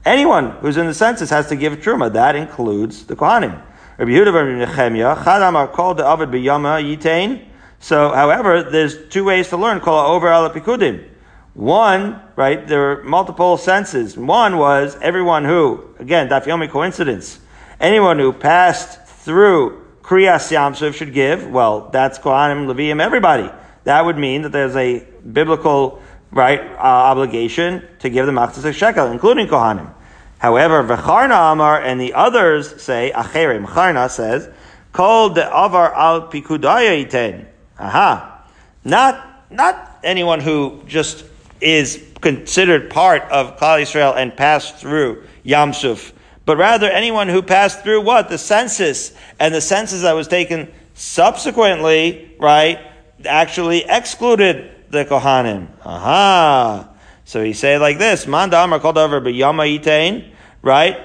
Anyone 0.05 0.51
who's 0.61 0.77
in 0.77 0.87
the 0.87 0.95
census 0.95 1.31
has 1.31 1.49
to 1.49 1.57
give 1.57 1.75
truma. 1.79 2.13
That 2.13 2.37
includes 2.37 3.07
the 3.07 3.17
kohanim. 3.17 3.61
Rabbi 3.99 4.11
Yehuda 4.11 4.33
ben 4.33 4.67
Nechemia, 4.67 5.25
Chad 5.25 5.43
Amar 5.43 5.69
called 5.69 5.99
the 5.99 6.07
Avid 6.07 6.31
b'yama 6.31 6.83
yitain. 6.83 7.45
So, 7.81 8.11
however, 8.11 8.63
there's 8.63 9.09
two 9.09 9.25
ways 9.25 9.49
to 9.49 9.57
learn 9.57 9.81
kol 9.81 9.99
over 9.99 10.29
al 10.29 10.49
pikudim. 10.51 11.09
One, 11.55 12.21
right, 12.37 12.67
there 12.69 12.93
are 12.93 13.03
multiple 13.03 13.57
senses. 13.57 14.17
One 14.17 14.59
was 14.59 14.97
everyone 15.03 15.45
who, 15.45 15.83
again, 15.99 16.29
dafyomi 16.29 16.71
coincidence, 16.71 17.41
anyone 17.81 18.19
who 18.19 18.33
passed 18.33 19.05
through 19.05 19.85
Kriyas 20.03 20.53
Yamsuf 20.53 20.95
should 20.95 21.13
give. 21.13 21.51
Well, 21.51 21.91
that's 21.93 22.19
Kohanim, 22.19 22.67
Levium, 22.73 23.01
everybody. 23.01 23.51
That 23.89 24.05
would 24.05 24.19
mean 24.19 24.43
that 24.43 24.53
there's 24.53 24.77
a 24.77 25.03
biblical, 25.33 26.03
right, 26.31 26.61
uh, 26.61 26.77
obligation 26.77 27.83
to 28.01 28.11
give 28.11 28.27
the 28.27 28.33
Machzis 28.33 28.75
shekel, 28.75 29.07
including 29.11 29.47
Kohanim. 29.47 29.91
However, 30.37 30.85
V'charna 30.85 31.53
Amar 31.53 31.81
and 31.81 31.99
the 31.99 32.13
others 32.13 32.83
say, 32.83 33.11
Acherim, 33.15 33.65
Charna 33.65 34.11
says, 34.11 34.51
Kol 34.93 35.31
de 35.31 35.51
Avar 35.51 35.95
al 35.95 36.29
Pikudaya 36.29 37.03
iten. 37.03 37.47
Aha. 37.79 38.45
Not, 38.85 39.51
not 39.51 40.01
anyone 40.05 40.41
who 40.41 40.83
just 40.87 41.25
is 41.63 42.05
considered 42.21 42.91
part 42.91 43.23
of 43.31 43.57
Klal 43.57 43.81
Israel 43.81 44.13
and 44.13 44.37
passed 44.37 44.77
through 44.77 45.25
Yamsuf, 45.47 46.13
but 46.45 46.59
rather 46.59 46.91
anyone 46.91 47.29
who 47.29 47.41
passed 47.41 47.83
through 47.85 48.03
what? 48.03 48.29
The 48.29 48.37
census. 48.37 49.15
And 49.41 49.55
the 49.55 49.63
census 49.63 50.03
that 50.03 50.13
was 50.13 50.29
taken 50.29 50.71
subsequently, 50.93 52.37
right, 52.39 52.81
actually 53.25 53.85
excluded 53.89 54.71
the 54.91 55.05
Kohanim. 55.05 55.69
Aha. 55.85 56.89
So 57.25 57.45
he 57.45 57.53
say 57.53 57.79
like 57.79 57.99
this, 57.99 58.27
Manda 58.27 58.63
Amar 58.63 58.81
called 58.81 58.99
over 58.99 59.21
B'yama 59.21 59.79
Yitain, 59.79 60.33
right? 60.63 60.99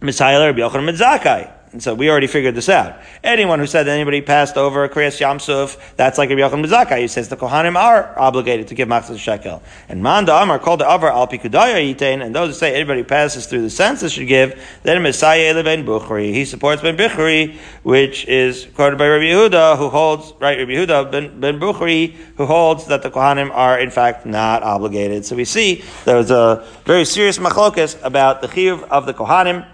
Misailer 0.00 0.54
B'yochanan 0.54 0.90
Midzakai. 0.90 1.53
And 1.74 1.82
so 1.82 1.92
we 1.92 2.08
already 2.08 2.28
figured 2.28 2.54
this 2.54 2.68
out. 2.68 3.00
Anyone 3.24 3.58
who 3.58 3.66
said 3.66 3.82
that 3.82 3.90
anybody 3.90 4.20
passed 4.20 4.56
over 4.56 4.84
a 4.84 4.88
Kriyas 4.88 5.20
Yamsuf, 5.20 5.76
that's 5.96 6.18
like 6.18 6.30
a 6.30 6.34
Yochanan 6.34 6.64
Bezaka. 6.64 6.96
He 7.00 7.08
says 7.08 7.28
the 7.28 7.36
Kohanim 7.36 7.74
are 7.74 8.16
obligated 8.16 8.68
to 8.68 8.76
give 8.76 8.86
Machzah 8.86 9.18
Shekel. 9.18 9.60
And 9.88 10.00
Manda 10.00 10.36
Amar 10.36 10.60
called 10.60 10.78
the 10.78 10.88
Avar 10.88 11.10
Al 11.10 11.26
Pikudaya 11.26 11.92
Yitain, 11.92 12.24
and 12.24 12.32
those 12.32 12.50
who 12.50 12.54
say 12.54 12.76
anybody 12.76 13.02
passes 13.02 13.46
through 13.46 13.62
the 13.62 13.70
census 13.70 14.12
should 14.12 14.28
give, 14.28 14.64
then 14.84 15.02
Messiah 15.02 15.64
Ben 15.64 15.84
Bukhari. 15.84 16.32
He 16.32 16.44
supports 16.44 16.80
Ben 16.80 16.96
Bukhari, 16.96 17.56
which 17.82 18.24
is 18.28 18.68
quoted 18.76 18.96
by 18.96 19.08
Rabbi 19.08 19.24
Yehuda, 19.24 19.76
who 19.76 19.88
holds, 19.88 20.32
right, 20.38 20.56
Rabbi 20.56 20.70
Yehuda 20.70 21.10
Ben, 21.10 21.40
ben 21.40 21.58
Bukhari, 21.58 22.12
who 22.36 22.46
holds 22.46 22.86
that 22.86 23.02
the 23.02 23.10
Kohanim 23.10 23.50
are 23.50 23.80
in 23.80 23.90
fact 23.90 24.26
not 24.26 24.62
obligated. 24.62 25.24
So 25.24 25.34
we 25.34 25.44
see 25.44 25.82
there 26.04 26.18
was 26.18 26.30
a 26.30 26.64
very 26.84 27.04
serious 27.04 27.38
machlokas 27.38 28.00
about 28.04 28.42
the 28.42 28.46
chiyuv 28.46 28.84
of 28.84 29.06
the 29.06 29.12
Kohanim, 29.12 29.66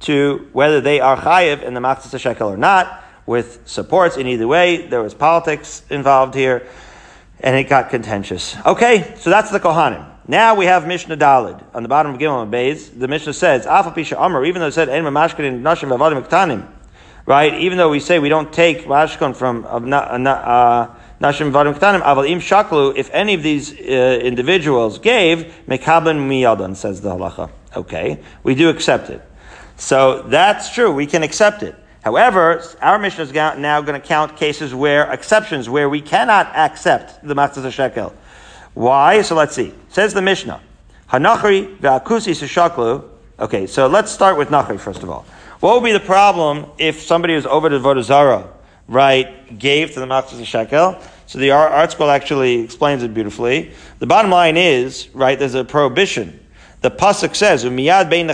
to 0.00 0.48
whether 0.52 0.80
they 0.80 1.00
are 1.00 1.16
chayiv 1.16 1.62
in 1.62 1.74
the 1.74 1.80
machzis 1.80 2.18
shekel 2.18 2.48
or 2.48 2.56
not, 2.56 3.02
with 3.26 3.60
supports 3.66 4.16
in 4.16 4.26
either 4.26 4.46
way. 4.46 4.86
There 4.86 5.02
was 5.02 5.14
politics 5.14 5.82
involved 5.90 6.34
here, 6.34 6.66
and 7.40 7.56
it 7.56 7.68
got 7.68 7.90
contentious. 7.90 8.56
Okay, 8.66 9.14
so 9.18 9.30
that's 9.30 9.50
the 9.50 9.60
Kohanim. 9.60 10.10
Now 10.26 10.54
we 10.54 10.66
have 10.66 10.86
Mishnah 10.86 11.16
Daled 11.18 11.62
on 11.74 11.82
the 11.82 11.88
bottom 11.88 12.14
of 12.14 12.20
Gimel 12.20 12.42
and 12.42 12.52
Beis. 12.52 12.98
The 12.98 13.08
Mishnah 13.08 13.34
says, 13.34 13.66
"Afa 13.66 13.90
pisha 13.90 14.18
Amr." 14.18 14.44
Even 14.46 14.60
though 14.60 14.68
it 14.68 14.72
said 14.72 14.88
"En 14.88 15.04
mashkin 15.04 15.60
nashim 15.62 15.94
v'avadim 15.94 16.26
ktanim," 16.26 16.66
right? 17.26 17.52
Even 17.54 17.76
though 17.76 17.90
we 17.90 18.00
say 18.00 18.18
we 18.18 18.30
don't 18.30 18.52
take 18.52 18.86
mashkon 18.86 19.36
from 19.36 19.64
uh, 19.66 19.68
uh, 19.68 20.94
nashim 21.20 21.52
v'avadim 21.52 21.74
ktanim, 21.74 22.02
aval 22.02 22.28
im 22.28 22.40
shaklu. 22.40 22.96
If 22.96 23.10
any 23.12 23.34
of 23.34 23.42
these 23.42 23.72
uh, 23.72 24.20
individuals 24.22 24.98
gave 24.98 25.52
mekaben 25.68 26.26
miyadan, 26.26 26.74
says 26.74 27.02
the 27.02 27.10
halacha. 27.10 27.50
Okay, 27.76 28.20
we 28.42 28.54
do 28.54 28.70
accept 28.70 29.10
it. 29.10 29.20
So 29.76 30.22
that's 30.22 30.72
true. 30.72 30.92
We 30.92 31.06
can 31.06 31.22
accept 31.22 31.62
it. 31.62 31.74
However, 32.02 32.62
our 32.82 32.98
mission 32.98 33.22
is 33.22 33.32
now 33.32 33.80
going 33.80 34.00
to 34.00 34.06
count 34.06 34.36
cases 34.36 34.74
where 34.74 35.10
exceptions 35.10 35.70
where 35.70 35.88
we 35.88 36.02
cannot 36.02 36.54
accept 36.54 37.26
the 37.26 37.34
matzah 37.34 37.72
shekel. 37.72 38.14
Why? 38.74 39.22
So 39.22 39.34
let's 39.34 39.54
see. 39.54 39.72
Says 39.88 40.12
the 40.12 40.20
Mishnah, 40.20 40.60
Hanachri 41.10 41.78
ve'akusi 41.78 42.34
seshaklu. 42.34 43.08
Okay, 43.38 43.66
so 43.66 43.86
let's 43.86 44.10
start 44.12 44.36
with 44.36 44.48
Nachri 44.48 44.78
first 44.78 45.02
of 45.02 45.08
all. 45.08 45.24
What 45.60 45.74
would 45.80 45.86
be 45.86 45.92
the 45.92 46.00
problem 46.00 46.66
if 46.76 47.00
somebody 47.00 47.34
who's 47.34 47.46
oved 47.46 47.70
Avodah 47.70 48.02
Zarah, 48.02 48.52
right, 48.86 49.58
gave 49.58 49.92
to 49.92 50.00
the 50.00 50.06
matzah 50.06 50.44
shekel? 50.44 51.00
So 51.26 51.38
the 51.38 51.48
ArtScroll 51.48 52.14
actually 52.14 52.60
explains 52.60 53.02
it 53.02 53.14
beautifully. 53.14 53.72
The 53.98 54.06
bottom 54.06 54.30
line 54.30 54.58
is, 54.58 55.08
right, 55.14 55.38
there's 55.38 55.54
a 55.54 55.64
prohibition 55.64 56.38
the 56.84 56.90
pasuk 56.90 57.34
says, 57.34 57.64
"Umiyad 57.64 58.10
bein 58.10 58.28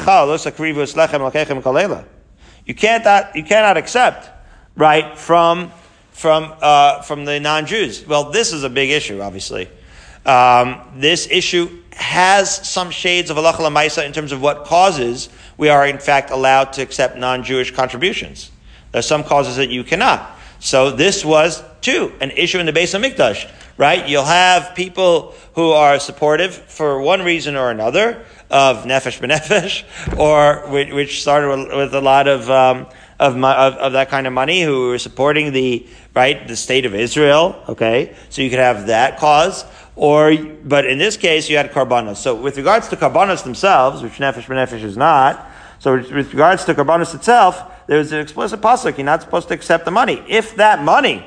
You 2.65 2.75
can't 2.75 3.37
you 3.37 3.45
cannot 3.45 3.77
accept 3.77 4.29
right 4.75 5.17
from 5.17 5.71
from 6.11 6.53
uh, 6.61 7.03
from 7.03 7.25
the 7.27 7.39
non-Jews. 7.39 8.05
Well, 8.09 8.33
this 8.33 8.53
is 8.53 8.65
a 8.65 8.69
big 8.69 8.91
issue, 8.91 9.23
obviously. 9.23 9.69
Um, 10.27 10.81
this 10.97 11.29
issue 11.31 11.81
has 11.93 12.69
some 12.69 12.91
shades 12.91 13.31
of 13.31 13.37
halacha 13.37 13.59
lemaisa 13.59 14.05
in 14.05 14.13
terms 14.13 14.33
of 14.33 14.43
what 14.43 14.65
causes 14.65 15.29
we 15.57 15.69
are 15.69 15.87
in 15.87 15.99
fact 15.99 16.31
allowed 16.31 16.73
to 16.73 16.83
accept 16.83 17.17
non-Jewish 17.17 17.71
contributions. 17.71 18.51
There 18.91 18.99
are 18.99 19.03
some 19.03 19.23
causes 19.23 19.57
that 19.57 19.69
you 19.69 19.85
cannot. 19.85 20.29
So 20.59 20.91
this 20.91 21.25
was 21.25 21.63
too 21.83 22.13
an 22.21 22.33
issue 22.33 22.59
in 22.59 22.67
the 22.67 22.73
Beis 22.73 22.99
Hamikdash, 22.99 23.49
right? 23.79 24.09
You'll 24.09 24.25
have 24.25 24.75
people 24.75 25.35
who 25.55 25.71
are 25.71 25.99
supportive 25.99 26.55
for 26.55 27.01
one 27.01 27.23
reason 27.23 27.57
or 27.57 27.71
another 27.71 28.27
of 28.51 28.85
Nefesh 28.85 29.21
B'Nefesh, 29.21 30.19
or 30.19 30.71
which, 30.71 30.93
which 30.93 31.23
started 31.23 31.49
with, 31.49 31.77
with, 31.77 31.95
a 31.95 32.01
lot 32.01 32.27
of, 32.27 32.51
um, 32.51 32.87
of, 33.19 33.37
of, 33.37 33.75
of 33.75 33.93
that 33.93 34.09
kind 34.09 34.27
of 34.27 34.33
money 34.33 34.63
who 34.63 34.89
were 34.89 34.99
supporting 34.99 35.53
the 35.53 35.87
right 36.15 36.49
the 36.49 36.57
state 36.57 36.85
of 36.85 36.95
Israel. 36.95 37.63
Okay, 37.69 38.15
so 38.29 38.43
you 38.43 38.51
could 38.51 38.59
have 38.59 38.89
that 38.89 39.19
cause. 39.19 39.65
Or, 39.97 40.35
but 40.65 40.87
in 40.87 40.99
this 40.99 41.17
case, 41.17 41.51
you 41.51 41.57
had 41.57 41.71
karbanos. 41.73 42.17
So, 42.17 42.35
with 42.35 42.57
regards 42.57 42.89
to 42.89 42.97
karbanos 42.97 43.45
themselves, 43.45 44.03
which 44.03 44.15
Nefesh 44.15 44.45
B'Nefesh 44.45 44.83
is 44.83 44.97
not, 44.97 45.51
so 45.79 45.95
with 45.95 46.11
regards 46.11 46.65
to 46.65 46.75
karbanos 46.75 47.15
itself, 47.15 47.87
there's 47.87 48.13
an 48.13 48.21
explicit 48.21 48.61
pasuk. 48.61 48.97
You're 48.99 49.05
not 49.05 49.23
supposed 49.23 49.49
to 49.49 49.55
accept 49.55 49.85
the 49.85 49.91
money. 49.91 50.23
If 50.29 50.57
that 50.57 50.83
money 50.83 51.27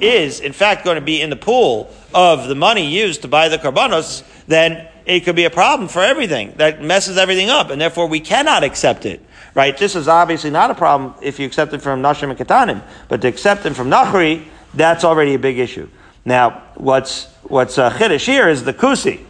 is 0.00 0.40
in 0.40 0.52
fact 0.52 0.84
going 0.84 0.96
to 0.96 1.00
be 1.00 1.20
in 1.20 1.30
the 1.30 1.36
pool 1.36 1.92
of 2.12 2.48
the 2.48 2.54
money 2.54 2.86
used 2.86 3.22
to 3.22 3.28
buy 3.28 3.48
the 3.48 3.58
karbanos, 3.58 4.22
then 4.46 4.88
it 5.06 5.20
could 5.20 5.36
be 5.36 5.44
a 5.44 5.50
problem 5.50 5.88
for 5.88 6.02
everything 6.02 6.54
that 6.56 6.82
messes 6.82 7.16
everything 7.18 7.50
up, 7.50 7.70
and 7.70 7.80
therefore 7.80 8.06
we 8.06 8.20
cannot 8.20 8.64
accept 8.64 9.06
it. 9.06 9.20
Right? 9.54 9.76
This 9.76 9.94
is 9.94 10.08
obviously 10.08 10.50
not 10.50 10.70
a 10.70 10.74
problem 10.74 11.14
if 11.22 11.38
you 11.38 11.46
accept 11.46 11.72
it 11.74 11.82
from 11.82 12.02
Nashim 12.02 12.30
and 12.30 12.38
Katanim, 12.38 12.82
but 13.08 13.20
to 13.20 13.28
accept 13.28 13.64
it 13.66 13.74
from 13.74 13.88
Nachri, 13.88 14.44
that's 14.74 15.04
already 15.04 15.34
a 15.34 15.38
big 15.38 15.58
issue. 15.58 15.88
Now, 16.24 16.62
what's 16.74 17.26
what's 17.42 17.78
uh, 17.78 17.90
chiddush 17.90 18.26
here 18.26 18.48
is 18.48 18.64
the 18.64 18.72
kusi, 18.72 19.20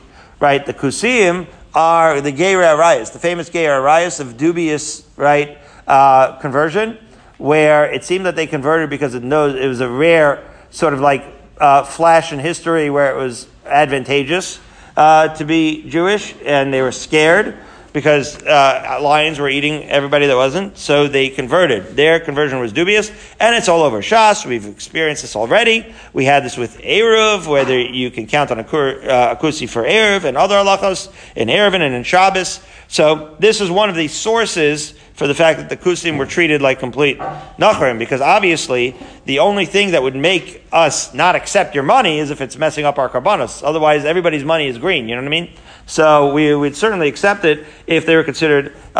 right? 0.41 0.65
The 0.65 0.73
kusiim 0.73 1.47
are 1.75 2.21
the 2.21 2.33
geirei 2.33 2.75
arayos, 2.77 3.13
the 3.13 3.19
famous 3.19 3.51
geirei 3.51 3.83
arayos 3.83 4.21
of 4.21 4.37
dubious 4.37 5.07
right 5.17 5.59
uh, 5.87 6.37
conversion, 6.37 6.99
where 7.37 7.85
it 7.93 8.05
seemed 8.05 8.25
that 8.27 8.37
they 8.37 8.47
converted 8.47 8.89
because 8.89 9.15
it 9.15 9.23
knows 9.23 9.57
it 9.57 9.67
was 9.67 9.81
a 9.81 9.89
rare 9.89 10.49
sort 10.71 10.95
of 10.95 11.01
like 11.01 11.25
uh, 11.59 11.83
flash 11.85 12.33
in 12.33 12.39
history 12.39 12.89
where 12.91 13.15
it 13.15 13.21
was 13.21 13.49
advantageous 13.67 14.61
uh, 14.97 15.29
to 15.35 15.45
be 15.45 15.89
Jewish, 15.89 16.35
and 16.45 16.73
they 16.73 16.83
were 16.83 16.93
scared 16.93 17.57
because 17.95 18.43
uh, 18.43 18.99
lions 19.01 19.39
were 19.39 19.49
eating 19.49 19.85
everybody 19.85 20.27
that 20.27 20.35
wasn't. 20.35 20.77
So 20.77 21.07
they 21.07 21.29
converted. 21.29 21.97
Their 21.97 22.19
conversion 22.19 22.59
was 22.59 22.73
dubious, 22.73 23.11
and 23.39 23.55
it's 23.55 23.69
all 23.69 23.83
over 23.83 23.99
Shas. 23.99 24.45
We've 24.45 24.67
experienced 24.67 25.23
this 25.23 25.37
already. 25.37 25.95
We 26.13 26.25
had 26.25 26.45
this 26.45 26.57
with 26.57 26.79
Eruv, 26.79 27.47
whether 27.47 27.79
you 27.79 28.11
can 28.11 28.27
count 28.27 28.51
on 28.51 28.59
a, 28.59 28.65
kur, 28.65 29.01
uh, 29.09 29.33
a 29.33 29.37
kusi 29.37 29.69
for 29.69 29.85
Eruv 29.85 30.25
and 30.25 30.37
other 30.37 30.57
halachos 30.57 31.13
in 31.37 31.49
Eruvin 31.49 31.81
and 31.83 31.95
in 31.95 32.03
Shabbos. 32.03 32.61
So 32.89 33.37
this 33.39 33.61
is 33.61 33.71
one 33.71 33.89
of 33.89 33.97
the 33.97 34.09
sources 34.09 34.95
for 35.15 35.27
the 35.27 35.35
fact 35.35 35.59
that 35.59 35.69
the 35.69 35.77
kusim 35.77 36.19
were 36.19 36.27
treated 36.27 36.61
like 36.61 36.81
complete 36.81 37.19
nachrim, 37.19 37.99
because 37.99 38.21
obviously 38.21 38.97
the 39.27 39.39
only 39.39 39.65
thing 39.65 39.93
that 39.93 40.03
would 40.03 40.17
make 40.17 40.65
us 40.73 41.15
not 41.15 41.37
accept 41.37 41.75
your 41.75 41.85
money 41.85 42.19
is 42.19 42.31
if 42.31 42.41
it's 42.41 42.57
messing 42.57 42.85
up 42.85 42.99
our 42.99 43.09
karbanos. 43.09 43.63
Otherwise, 43.63 44.05
everybody's 44.05 44.45
money 44.45 44.67
is 44.67 44.77
green. 44.79 45.09
You 45.09 45.15
know 45.15 45.23
what 45.23 45.29
I 45.29 45.31
mean? 45.31 45.51
So 45.87 46.33
we 46.33 46.55
would 46.55 46.75
certainly 46.75 47.09
accept 47.09 47.45
it 47.45 47.65
if 47.87 48.07
they 48.07 48.17
were 48.17 48.25
considered 48.25 48.75
uh, 48.97 48.99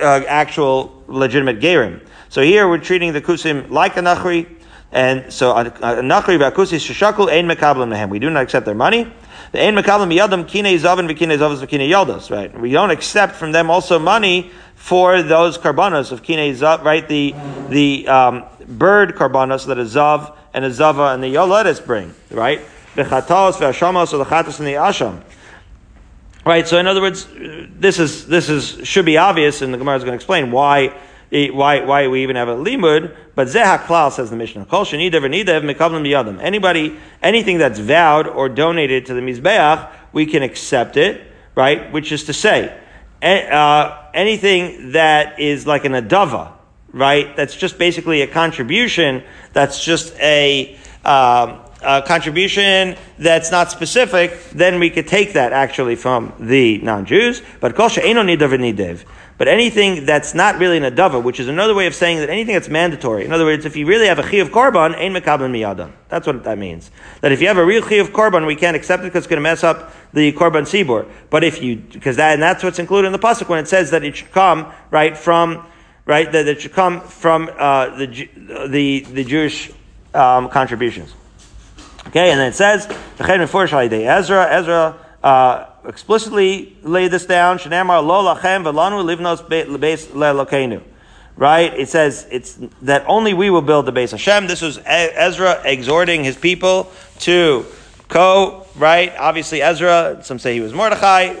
uh, 0.00 0.24
actual 0.26 1.04
legitimate 1.06 1.60
gerim. 1.60 2.00
So 2.30 2.42
here 2.42 2.68
we're 2.68 2.78
treating 2.78 3.12
the 3.12 3.20
kusim 3.20 3.70
like 3.70 3.96
a 3.96 4.00
nachri, 4.00 4.46
and 4.90 5.32
so 5.32 5.52
a 5.52 5.64
nachri 5.66 6.38
v'akusis 6.38 6.80
sheshakul 6.80 7.30
ein 7.30 7.46
mekablim 7.46 7.88
mehem. 7.88 8.10
We 8.10 8.18
do 8.18 8.30
not 8.30 8.42
accept 8.42 8.66
their 8.66 8.74
money. 8.74 9.12
The 9.52 9.62
ein 9.62 9.74
mekablim 9.74 10.14
yadam 10.14 10.46
kine 10.46 10.76
zavin 10.78 11.08
v'kine 11.10 11.38
zavos 11.38 11.64
v'kine 11.64 11.88
yaldos. 11.88 12.30
Right? 12.30 12.58
We 12.58 12.72
don't 12.72 12.90
accept 12.90 13.36
from 13.36 13.52
them 13.52 13.70
also 13.70 13.98
money 13.98 14.50
for 14.74 15.22
those 15.22 15.58
karbanos 15.58 16.12
of 16.12 16.22
kine 16.22 16.54
zav. 16.54 16.84
Right? 16.84 17.06
The 17.08 17.34
the 17.68 18.08
um, 18.08 18.44
bird 18.66 19.14
karbanos 19.14 19.66
that 19.66 19.78
a 19.78 19.82
zav 19.82 20.34
and 20.54 20.64
a 20.64 20.70
zava 20.70 21.12
and 21.14 21.22
the 21.22 21.34
yoledes 21.34 21.84
bring. 21.84 22.14
Right? 22.30 22.60
The 22.94 23.04
chatos 23.04 23.54
v'ashamos 23.54 24.12
or 24.12 24.18
the 24.18 24.24
chatos 24.24 24.58
and 24.58 24.66
the 24.66 24.74
asham. 24.74 25.22
Right. 26.44 26.66
So 26.66 26.78
in 26.78 26.86
other 26.86 27.00
words, 27.00 27.28
this 27.34 27.98
is 27.98 28.26
this 28.26 28.48
is 28.48 28.80
should 28.86 29.04
be 29.04 29.18
obvious, 29.18 29.60
and 29.60 29.74
the 29.74 29.78
Gemara 29.78 29.96
is 29.96 30.04
going 30.04 30.12
to 30.12 30.16
explain 30.16 30.50
why 30.50 30.94
why, 31.30 31.80
why 31.84 32.08
we 32.08 32.22
even 32.22 32.36
have 32.36 32.48
a 32.48 32.56
limud, 32.56 33.14
but 33.34 33.48
zeh 33.48 33.78
klal 33.84 34.10
says 34.10 34.30
the 34.30 34.36
Mishnah. 34.36 34.64
Kol 34.66 34.84
shenidev 34.84 35.22
v'nidev 35.22 35.62
mekavlim 35.62 36.02
biyadim. 36.02 36.40
Anybody, 36.42 36.96
anything 37.22 37.58
that's 37.58 37.78
vowed 37.78 38.26
or 38.26 38.48
donated 38.48 39.06
to 39.06 39.14
the 39.14 39.20
Mizbeach, 39.20 39.90
we 40.12 40.26
can 40.26 40.42
accept 40.42 40.96
it, 40.96 41.20
right? 41.54 41.92
Which 41.92 42.12
is 42.12 42.24
to 42.24 42.32
say, 42.32 42.76
uh, 43.22 44.06
anything 44.14 44.92
that 44.92 45.38
is 45.38 45.66
like 45.66 45.84
an 45.84 45.92
adava, 45.92 46.52
right? 46.92 47.36
That's 47.36 47.54
just 47.54 47.78
basically 47.78 48.22
a 48.22 48.26
contribution. 48.26 49.22
That's 49.52 49.84
just 49.84 50.14
a, 50.20 50.76
um, 51.04 51.60
a 51.82 52.02
contribution 52.06 52.96
that's 53.18 53.50
not 53.50 53.70
specific. 53.70 54.50
Then 54.50 54.80
we 54.80 54.90
could 54.90 55.06
take 55.06 55.34
that 55.34 55.52
actually 55.52 55.96
from 55.96 56.32
the 56.38 56.78
non-Jews. 56.78 57.42
But 57.60 57.74
kol 57.74 57.88
she'eno 57.88 58.22
nidav 58.22 58.58
nidev. 58.58 59.04
But 59.38 59.46
anything 59.46 60.04
that's 60.04 60.34
not 60.34 60.58
really 60.58 60.76
an 60.78 60.82
adava, 60.82 61.22
which 61.22 61.38
is 61.38 61.46
another 61.46 61.72
way 61.72 61.86
of 61.86 61.94
saying 61.94 62.18
that 62.18 62.28
anything 62.28 62.54
that's 62.54 62.68
mandatory. 62.68 63.24
In 63.24 63.32
other 63.32 63.44
words, 63.44 63.64
if 63.64 63.76
you 63.76 63.86
really 63.86 64.08
have 64.08 64.18
a 64.18 64.22
chi 64.24 64.38
of 64.38 64.48
korban, 64.48 64.96
ein 64.96 65.14
mekabel 65.14 65.48
miyadan. 65.48 65.92
That's 66.08 66.26
what 66.26 66.42
that 66.42 66.58
means. 66.58 66.90
That 67.20 67.30
if 67.30 67.40
you 67.40 67.46
have 67.46 67.56
a 67.56 67.64
real 67.64 67.80
chi 67.80 67.94
of 67.96 68.10
korban, 68.10 68.48
we 68.48 68.56
can't 68.56 68.76
accept 68.76 69.04
it 69.04 69.06
because 69.06 69.18
it's 69.18 69.26
going 69.28 69.36
to 69.36 69.42
mess 69.42 69.62
up 69.62 69.92
the 70.12 70.32
korban 70.32 70.62
tzibur. 70.62 71.08
But 71.30 71.44
if 71.44 71.62
you, 71.62 71.76
because 71.76 72.16
that, 72.16 72.34
and 72.34 72.42
that's 72.42 72.64
what's 72.64 72.80
included 72.80 73.06
in 73.06 73.12
the 73.12 73.18
pasuk 73.20 73.48
when 73.48 73.60
it 73.60 73.68
says 73.68 73.92
that 73.92 74.02
it 74.02 74.16
should 74.16 74.32
come 74.32 74.72
right 74.90 75.16
from, 75.16 75.64
right, 76.04 76.30
that 76.32 76.48
it 76.48 76.60
should 76.62 76.72
come 76.72 77.00
from 77.00 77.48
uh, 77.56 77.96
the 77.96 78.28
the 78.66 79.00
the 79.00 79.22
Jewish 79.22 79.70
um, 80.14 80.48
contributions. 80.48 81.14
Okay, 82.08 82.32
and 82.32 82.40
then 82.40 82.48
it 82.48 82.54
says, 82.54 82.88
Ezra, 83.20 84.46
Ezra. 84.50 85.04
Uh, 85.22 85.66
explicitly 85.88 86.76
lay 86.82 87.08
this 87.08 87.26
down. 87.26 87.58
Shenamar 87.58 88.06
lo 88.06 88.34
lachem 88.34 88.62
livnos 88.64 89.42
lelokenu. 90.12 90.82
Right? 91.36 91.72
It 91.72 91.88
says 91.88 92.26
it's 92.30 92.58
that 92.82 93.04
only 93.06 93.32
we 93.32 93.48
will 93.48 93.62
build 93.62 93.86
the 93.86 93.92
Beis 93.92 94.10
Hashem. 94.10 94.46
This 94.48 94.60
was 94.60 94.80
Ezra 94.84 95.62
exhorting 95.64 96.24
his 96.24 96.36
people 96.36 96.92
to 97.20 97.64
co. 98.08 98.66
Right? 98.76 99.14
Obviously, 99.16 99.62
Ezra. 99.62 100.20
Some 100.22 100.38
say 100.38 100.54
he 100.54 100.60
was 100.60 100.72
Mordechai. 100.72 101.36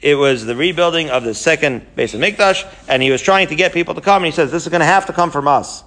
It 0.00 0.14
was 0.14 0.44
the 0.44 0.54
rebuilding 0.54 1.10
of 1.10 1.24
the 1.24 1.34
second 1.34 1.84
Beis 1.96 2.16
HaMikdash, 2.16 2.72
and 2.88 3.02
he 3.02 3.10
was 3.10 3.20
trying 3.20 3.48
to 3.48 3.56
get 3.56 3.72
people 3.72 3.94
to 3.94 4.00
come. 4.00 4.22
And 4.22 4.26
he 4.26 4.32
says, 4.32 4.52
"This 4.52 4.64
is 4.64 4.68
going 4.68 4.80
to 4.80 4.86
have 4.86 5.06
to 5.06 5.12
come 5.12 5.30
from 5.30 5.48
us." 5.48 5.82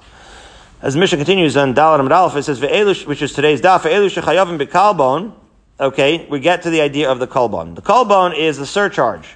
As 0.81 0.95
the 0.95 0.99
mission 0.99 1.19
continues 1.19 1.55
on 1.55 1.75
Daled 1.75 2.05
Amud 2.05 2.35
it 2.35 2.43
says, 2.43 3.05
which 3.05 3.21
is 3.21 3.33
today's 3.33 3.61
daf, 3.61 3.81
"Ve'elu 3.81 4.09
shechayavim 4.09 4.59
bekalbon." 4.59 5.33
Okay, 5.81 6.27
we 6.29 6.39
get 6.39 6.61
to 6.61 6.69
the 6.69 6.79
idea 6.79 7.09
of 7.09 7.17
the 7.17 7.25
kolbon. 7.25 7.73
The 7.73 7.81
kolbon 7.81 8.37
is 8.37 8.59
the 8.59 8.67
surcharge. 8.67 9.27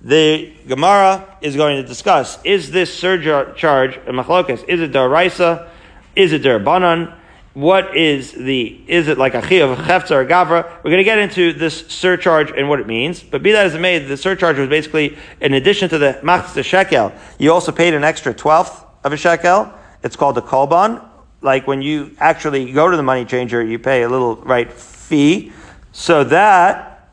The 0.00 0.52
Gemara 0.68 1.36
is 1.40 1.56
going 1.56 1.82
to 1.82 1.86
discuss, 1.86 2.38
is 2.44 2.70
this 2.70 2.96
surcharge 2.96 3.96
a 3.96 4.12
machlokas? 4.12 4.66
Is 4.68 4.80
it 4.80 4.92
daraisa? 4.92 5.68
Is 6.14 6.32
it 6.32 6.42
darabanan? 6.42 7.16
What 7.54 7.96
is 7.96 8.30
the, 8.30 8.80
is 8.86 9.08
it 9.08 9.18
like 9.18 9.34
a 9.34 9.38
of 9.38 9.78
chefza 9.78 10.12
or 10.12 10.24
gavra? 10.24 10.62
We're 10.84 10.92
going 10.92 10.98
to 10.98 11.04
get 11.04 11.18
into 11.18 11.52
this 11.52 11.88
surcharge 11.88 12.52
and 12.52 12.68
what 12.68 12.78
it 12.78 12.86
means. 12.86 13.20
But 13.20 13.42
be 13.42 13.50
that 13.50 13.66
as 13.66 13.74
it 13.74 13.80
may, 13.80 13.98
the 13.98 14.16
surcharge 14.16 14.58
was 14.58 14.68
basically, 14.68 15.18
in 15.40 15.54
addition 15.54 15.88
to 15.88 15.98
the 15.98 16.20
machzis 16.22 16.64
shekel, 16.66 17.12
you 17.40 17.52
also 17.52 17.72
paid 17.72 17.94
an 17.94 18.04
extra 18.04 18.32
twelfth 18.32 18.84
of 19.02 19.12
a 19.12 19.16
shekel. 19.16 19.72
It's 20.04 20.14
called 20.14 20.36
the 20.36 20.42
kolbon. 20.42 21.04
Like 21.42 21.66
when 21.66 21.82
you 21.82 22.14
actually 22.20 22.70
go 22.70 22.88
to 22.88 22.96
the 22.96 23.02
money 23.02 23.24
changer, 23.24 23.60
you 23.60 23.80
pay 23.80 24.04
a 24.04 24.08
little, 24.08 24.36
right, 24.36 24.72
fee 24.72 25.52
so 25.92 26.24
that 26.24 27.08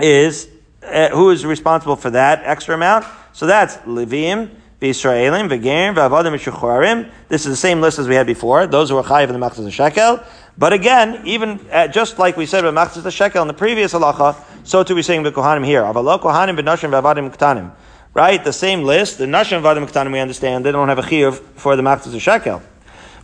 is 0.00 0.48
uh, 0.82 1.10
who 1.10 1.30
is 1.30 1.44
responsible 1.44 1.96
for 1.96 2.10
that 2.10 2.42
extra 2.44 2.74
amount? 2.74 3.04
So 3.32 3.46
that's 3.46 3.76
Levim, 3.78 4.50
V'Israelim, 4.80 5.48
V'Gerim, 5.48 5.94
V'Avadim, 5.94 6.36
V'Shuchorim. 6.36 7.10
This 7.28 7.44
is 7.44 7.52
the 7.52 7.56
same 7.56 7.80
list 7.80 7.98
as 7.98 8.08
we 8.08 8.14
had 8.14 8.26
before. 8.26 8.66
Those 8.66 8.90
who 8.90 8.96
are 8.96 9.04
chayiv 9.04 9.28
in 9.28 9.38
the 9.38 9.46
Machzis 9.46 9.70
Shekel. 9.72 10.22
But 10.56 10.72
again, 10.72 11.22
even 11.26 11.60
uh, 11.70 11.88
just 11.88 12.18
like 12.18 12.36
we 12.36 12.46
said 12.46 12.64
with 12.64 12.74
Machzis 12.74 13.10
Shekel 13.12 13.42
in 13.42 13.48
the 13.48 13.54
previous 13.54 13.92
halacha, 13.92 14.36
so 14.66 14.82
too 14.82 14.94
we 14.94 15.02
saying 15.02 15.22
the 15.22 15.32
Kohanim 15.32 15.64
here. 15.64 15.82
Avalo 15.82 16.20
Kohanim 16.20 16.58
v'Nashim 16.58 16.90
v'Avadim 16.90 17.34
Ktanim. 17.34 17.72
Right? 18.12 18.42
The 18.42 18.52
same 18.52 18.82
list. 18.82 19.18
The 19.18 19.26
Nashim 19.26 19.62
v'Avadim 19.62 19.88
Ktanim, 19.88 20.12
we 20.12 20.18
understand, 20.18 20.64
they 20.64 20.72
don't 20.72 20.88
have 20.88 20.98
a 20.98 21.02
chiyuv 21.02 21.34
for 21.54 21.76
the 21.76 21.82
Machzis 21.82 22.20
Shekel. 22.20 22.62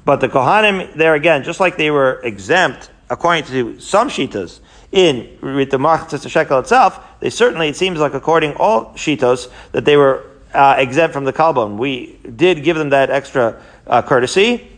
But 0.05 0.21
the 0.21 0.29
Kohanim, 0.29 0.95
there 0.95 1.15
again, 1.15 1.43
just 1.43 1.59
like 1.59 1.77
they 1.77 1.91
were 1.91 2.21
exempt, 2.23 2.91
according 3.11 3.45
to 3.45 3.81
some 3.81 4.09
Shitas, 4.09 4.61
in 4.93 5.39
with 5.41 5.71
the 5.71 5.79
Machzis 5.79 6.29
Shekel 6.29 6.59
itself, 6.59 7.01
they 7.21 7.31
certainly, 7.31 7.69
it 7.69 7.77
seems 7.77 7.99
like 7.99 8.15
according 8.15 8.55
all 8.55 8.93
Shitos, 8.95 9.51
that 9.73 9.85
they 9.85 9.97
were 9.97 10.25
uh, 10.55 10.77
exempt 10.79 11.13
from 11.13 11.25
the 11.25 11.33
Kalbon. 11.33 11.77
We 11.77 12.19
did 12.35 12.63
give 12.63 12.77
them 12.77 12.91
that 12.91 13.11
extra 13.11 13.61
uh, 13.87 14.03
courtesy. 14.03 14.69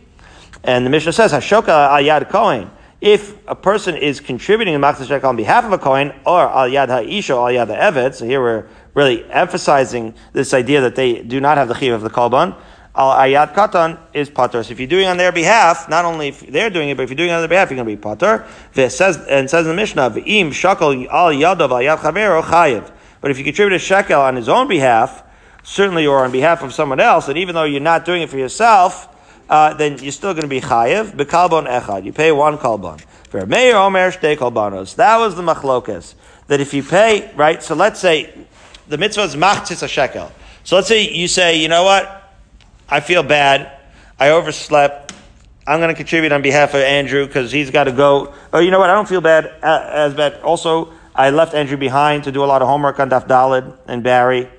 And 0.63 0.85
the 0.85 0.89
Mishnah 0.89 1.13
says, 1.13 1.31
Hashoka 1.31 1.89
ayad 1.89 2.29
Kohen. 2.29 2.69
If 3.01 3.47
a 3.47 3.55
person 3.55 3.95
is 3.95 4.19
contributing 4.19 4.73
the 4.73 4.85
Machzis 4.85 5.07
Shekel 5.07 5.29
on 5.29 5.37
behalf 5.37 5.63
of 5.63 5.71
a 5.71 5.77
Kohen, 5.77 6.11
or 6.25 6.41
al 6.41 6.69
yad 6.69 6.89
ha'isha, 6.89 7.29
al 7.29 7.45
yad 7.45 7.67
ha'eved, 7.67 8.15
so 8.15 8.25
here 8.25 8.41
we're 8.41 8.67
really 8.93 9.23
emphasizing 9.31 10.13
this 10.33 10.53
idea 10.53 10.81
that 10.81 10.95
they 10.95 11.21
do 11.21 11.39
not 11.39 11.57
have 11.57 11.69
the 11.69 11.75
chiv 11.75 11.93
of 11.93 12.01
the 12.01 12.09
Kalbon, 12.09 12.55
al 12.99 13.11
ayat 13.11 13.53
katan 13.53 13.97
is 14.13 14.29
pater. 14.29 14.61
So 14.61 14.73
if 14.73 14.79
you're 14.79 14.89
doing 14.89 15.07
on 15.07 15.15
their 15.15 15.31
behalf, 15.31 15.87
not 15.87 16.03
only 16.03 16.27
if 16.27 16.41
they're 16.41 16.69
doing 16.69 16.89
it, 16.89 16.97
but 16.97 17.03
if 17.03 17.09
you're 17.09 17.17
doing 17.17 17.29
it 17.29 17.33
on 17.33 17.39
their 17.39 17.47
behalf, 17.47 17.71
you're 17.71 17.81
going 17.81 17.87
to 17.87 17.95
be 17.95 18.01
pater. 18.01 18.45
Says 18.73 19.17
and 19.29 19.49
says 19.49 19.65
in 19.65 19.69
the 19.69 19.75
Mishnah, 19.75 20.11
v'im 20.11 20.49
shakal 20.49 21.07
al 21.07 21.31
yadav 21.31 21.71
al 21.71 21.79
yad 21.79 21.97
chavero 21.99 22.43
chayiv. 22.43 22.91
But 23.21 23.31
if 23.31 23.37
you 23.37 23.45
contribute 23.45 23.75
a 23.75 23.79
shekel 23.79 24.19
on 24.19 24.35
his 24.35 24.49
own 24.49 24.67
behalf, 24.67 25.23
certainly 25.63 26.05
or 26.05 26.25
on 26.25 26.31
behalf 26.31 26.61
of 26.61 26.73
someone 26.73 26.99
else, 26.99 27.29
and 27.29 27.37
even 27.37 27.55
though 27.55 27.63
you're 27.63 27.79
not 27.79 28.03
doing 28.03 28.21
it 28.21 28.29
for 28.29 28.37
yourself, 28.37 29.07
uh, 29.49 29.73
then 29.73 29.97
you're 29.99 30.11
still 30.11 30.33
going 30.33 30.43
to 30.43 30.49
be 30.49 30.59
chayiv. 30.59 31.11
Bekalbon 31.15 31.67
echad. 31.69 32.03
You 32.03 32.11
pay 32.11 32.33
one 32.33 32.57
kalbon. 32.57 32.99
For 33.29 33.45
Meir 33.45 33.77
omer 33.77 34.11
shtei 34.11 34.35
kalbanos. 34.35 34.95
That 34.95 35.17
was 35.17 35.35
the 35.35 35.41
machlokas. 35.41 36.15
That 36.47 36.59
if 36.59 36.73
you 36.73 36.83
pay, 36.83 37.31
right, 37.35 37.63
so 37.63 37.75
let's 37.75 37.99
say 37.99 38.33
the 38.89 38.97
mitzvah 38.97 39.23
is 39.23 39.35
machtis 39.35 39.83
a 39.83 39.87
shekel. 39.87 40.31
So 40.63 40.75
let's 40.75 40.87
say 40.87 41.09
you 41.09 41.27
say, 41.27 41.61
you 41.61 41.67
know 41.67 41.83
what? 41.83 42.18
I 42.91 43.01
feel 43.01 43.21
bad. 43.21 43.71
I 44.19 44.31
overslept. 44.31 45.13
I'm 45.67 45.79
going 45.79 45.89
to 45.89 45.95
contribute 45.95 46.31
on 46.31 46.41
behalf 46.41 46.73
of 46.73 46.81
Andrew 46.81 47.27
because 47.27 47.51
he's 47.51 47.69
got 47.69 47.83
to 47.83 47.91
go. 47.91 48.33
Oh, 48.51 48.59
you 48.59 48.71
know 48.71 48.79
what? 48.79 48.89
I 48.89 48.93
don't 48.93 49.07
feel 49.07 49.21
bad 49.21 49.45
as 49.61 50.15
bad. 50.15 50.41
Also, 50.41 50.91
I 51.13 51.29
left 51.29 51.53
Andrew 51.53 51.77
behind 51.77 52.23
to 52.23 52.31
do 52.31 52.43
a 52.43 52.47
lot 52.47 52.63
of 52.63 52.67
homework 52.67 52.99
on 52.99 53.11
Daf 53.11 53.27
Daled 53.27 53.77
and 53.87 54.01
Barry. 54.01 54.49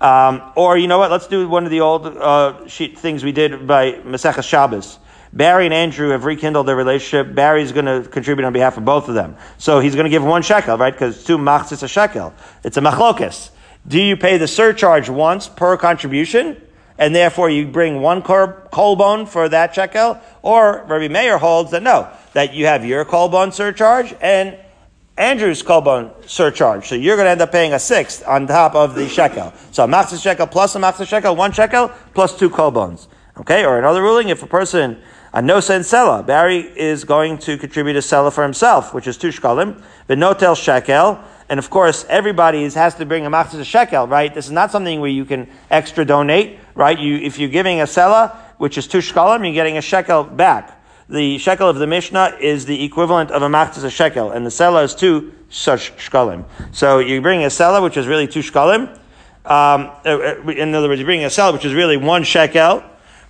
Um, 0.00 0.42
or 0.56 0.76
you 0.76 0.88
know 0.88 0.98
what? 0.98 1.12
Let's 1.12 1.28
do 1.28 1.48
one 1.48 1.64
of 1.64 1.70
the 1.70 1.80
old 1.80 2.06
uh, 2.06 2.66
things 2.66 3.22
we 3.22 3.30
did 3.30 3.66
by 3.66 3.92
Maseches 3.92 4.44
Shabbos. 4.44 4.98
Barry 5.32 5.66
and 5.66 5.74
Andrew 5.74 6.10
have 6.10 6.24
rekindled 6.24 6.66
their 6.66 6.76
relationship. 6.76 7.32
Barry's 7.34 7.70
going 7.70 7.84
to 7.84 8.08
contribute 8.08 8.44
on 8.44 8.52
behalf 8.52 8.76
of 8.76 8.84
both 8.84 9.08
of 9.08 9.14
them. 9.14 9.36
So 9.58 9.78
he's 9.78 9.94
going 9.94 10.04
to 10.04 10.10
give 10.10 10.24
one 10.24 10.42
shekel, 10.42 10.76
right? 10.78 10.92
Because 10.92 11.22
two 11.22 11.38
machs 11.38 11.70
is 11.70 11.82
a 11.82 11.88
shekel. 11.88 12.34
It's 12.64 12.76
a 12.76 12.80
machlokis. 12.80 13.50
Do 13.86 14.00
you 14.00 14.16
pay 14.16 14.38
the 14.38 14.48
surcharge 14.48 15.08
once 15.08 15.48
per 15.48 15.76
contribution? 15.76 16.60
And 16.98 17.14
therefore 17.14 17.48
you 17.48 17.66
bring 17.68 18.00
one 18.00 18.22
kolbon 18.22 19.28
for 19.28 19.48
that 19.48 19.74
shekel, 19.74 20.20
or 20.42 20.84
Rabbi 20.88 21.08
Meir 21.08 21.38
holds 21.38 21.70
that 21.70 21.82
no, 21.82 22.08
that 22.32 22.54
you 22.54 22.66
have 22.66 22.84
your 22.84 23.04
kolbon 23.04 23.52
surcharge 23.52 24.14
and 24.20 24.58
Andrew's 25.16 25.62
kolbon 25.62 26.12
surcharge. 26.28 26.88
So 26.88 26.94
you're 26.94 27.16
going 27.16 27.26
to 27.26 27.30
end 27.30 27.40
up 27.40 27.50
paying 27.50 27.72
a 27.72 27.78
sixth 27.78 28.26
on 28.26 28.46
top 28.46 28.74
of 28.74 28.94
the 28.94 29.08
shekel. 29.08 29.52
So 29.72 29.84
a 29.84 29.88
machzis 29.88 30.22
shekel 30.22 30.46
plus 30.46 30.76
a 30.76 30.78
machzis 30.78 31.08
shekel, 31.08 31.34
one 31.34 31.52
shekel 31.52 31.90
plus 32.14 32.38
two 32.38 32.50
kolbons. 32.50 33.08
Okay, 33.38 33.64
or 33.64 33.78
another 33.78 34.02
ruling, 34.02 34.30
if 34.30 34.42
a 34.42 34.46
person, 34.46 35.00
a 35.32 35.40
no 35.40 35.60
sense 35.60 35.88
sela, 35.90 36.26
Barry 36.26 36.58
is 36.58 37.04
going 37.04 37.38
to 37.38 37.56
contribute 37.56 37.94
a 37.96 38.00
sela 38.00 38.32
for 38.32 38.42
himself, 38.42 38.92
which 38.92 39.06
is 39.06 39.16
two 39.16 39.28
shkalim, 39.28 39.80
the 40.08 40.16
notel 40.16 40.56
shekel, 40.56 41.20
and 41.48 41.58
of 41.58 41.70
course, 41.70 42.04
everybody 42.08 42.64
is, 42.64 42.74
has 42.74 42.94
to 42.96 43.06
bring 43.06 43.24
a 43.24 43.30
machzis 43.30 43.64
shekel, 43.64 44.06
right? 44.06 44.32
This 44.32 44.46
is 44.46 44.52
not 44.52 44.70
something 44.70 45.00
where 45.00 45.10
you 45.10 45.24
can 45.24 45.48
extra 45.70 46.04
donate, 46.04 46.58
right? 46.74 46.98
You, 46.98 47.16
if 47.16 47.38
you're 47.38 47.48
giving 47.48 47.80
a 47.80 47.84
sela, 47.84 48.36
which 48.58 48.76
is 48.76 48.86
two 48.86 48.98
shkalim, 48.98 49.44
you're 49.44 49.54
getting 49.54 49.78
a 49.78 49.82
shekel 49.82 50.24
back. 50.24 50.74
The 51.08 51.38
shekel 51.38 51.70
of 51.70 51.76
the 51.76 51.86
Mishnah 51.86 52.36
is 52.38 52.66
the 52.66 52.84
equivalent 52.84 53.30
of 53.30 53.40
a 53.40 53.48
machzis 53.48 53.90
shekel, 53.90 54.30
and 54.30 54.44
the 54.44 54.50
sela 54.50 54.84
is 54.84 54.94
two 54.94 55.32
such 55.48 55.96
shkalim. 55.96 56.44
So 56.72 56.98
you 56.98 57.22
bring 57.22 57.44
a 57.44 57.48
sela, 57.48 57.82
which 57.82 57.96
is 57.96 58.06
really 58.06 58.26
two 58.26 58.40
shkalim. 58.40 58.88
Um, 59.46 59.90
uh, 60.04 60.34
uh, 60.44 60.50
in 60.50 60.74
other 60.74 60.88
words, 60.88 60.98
you 61.00 61.06
bring 61.06 61.24
a 61.24 61.28
sela, 61.28 61.54
which 61.54 61.64
is 61.64 61.72
really 61.72 61.96
one 61.96 62.24
shekel, 62.24 62.82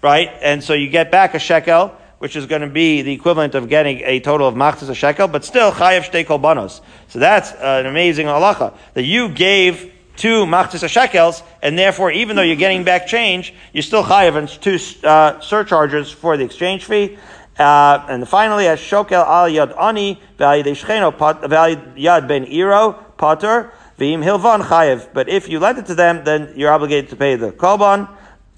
right? 0.02 0.30
And 0.42 0.64
so 0.64 0.74
you 0.74 0.88
get 0.88 1.12
back 1.12 1.34
a 1.34 1.38
shekel, 1.38 1.94
which 2.18 2.34
is 2.36 2.46
going 2.46 2.62
to 2.62 2.68
be 2.68 3.02
the 3.02 3.12
equivalent 3.12 3.54
of 3.54 3.68
getting 3.68 4.00
a 4.04 4.20
total 4.20 4.48
of 4.48 4.54
machzas 4.54 4.88
a 4.88 4.94
shekel, 4.94 5.28
but 5.28 5.44
still 5.44 5.70
chayav 5.72 6.08
shtei 6.08 6.24
kolbanos. 6.24 6.80
So 7.08 7.18
that's 7.18 7.52
uh, 7.52 7.78
an 7.80 7.86
amazing 7.86 8.26
halacha 8.26 8.74
that 8.94 9.04
you 9.04 9.28
gave 9.28 9.92
two 10.16 10.44
machzas 10.44 10.88
shekels, 10.88 11.42
and 11.62 11.78
therefore, 11.78 12.10
even 12.10 12.34
though 12.36 12.42
you're 12.42 12.56
getting 12.56 12.84
back 12.84 13.06
change, 13.06 13.54
you're 13.72 13.82
still 13.82 14.02
chayav 14.02 14.36
and 14.36 14.48
two 14.48 14.78
uh, 15.06 15.40
surcharges 15.40 16.10
for 16.10 16.36
the 16.36 16.44
exchange 16.44 16.84
fee. 16.84 17.16
Uh, 17.56 18.04
and 18.08 18.28
finally, 18.28 18.66
as 18.66 18.80
shokel 18.80 19.24
al 19.24 19.48
yad 19.48 19.76
ani 19.80 20.20
value 20.36 20.64
yad 20.64 22.28
ben 22.28 22.44
iro 22.46 22.92
pater 23.16 23.72
v'im 23.98 24.24
hilvan 24.24 24.62
chayav. 24.62 25.08
But 25.12 25.28
if 25.28 25.48
you 25.48 25.60
lend 25.60 25.78
it 25.78 25.86
to 25.86 25.94
them, 25.94 26.24
then 26.24 26.52
you're 26.56 26.72
obligated 26.72 27.10
to 27.10 27.16
pay 27.16 27.36
the 27.36 27.52
kolban 27.52 28.08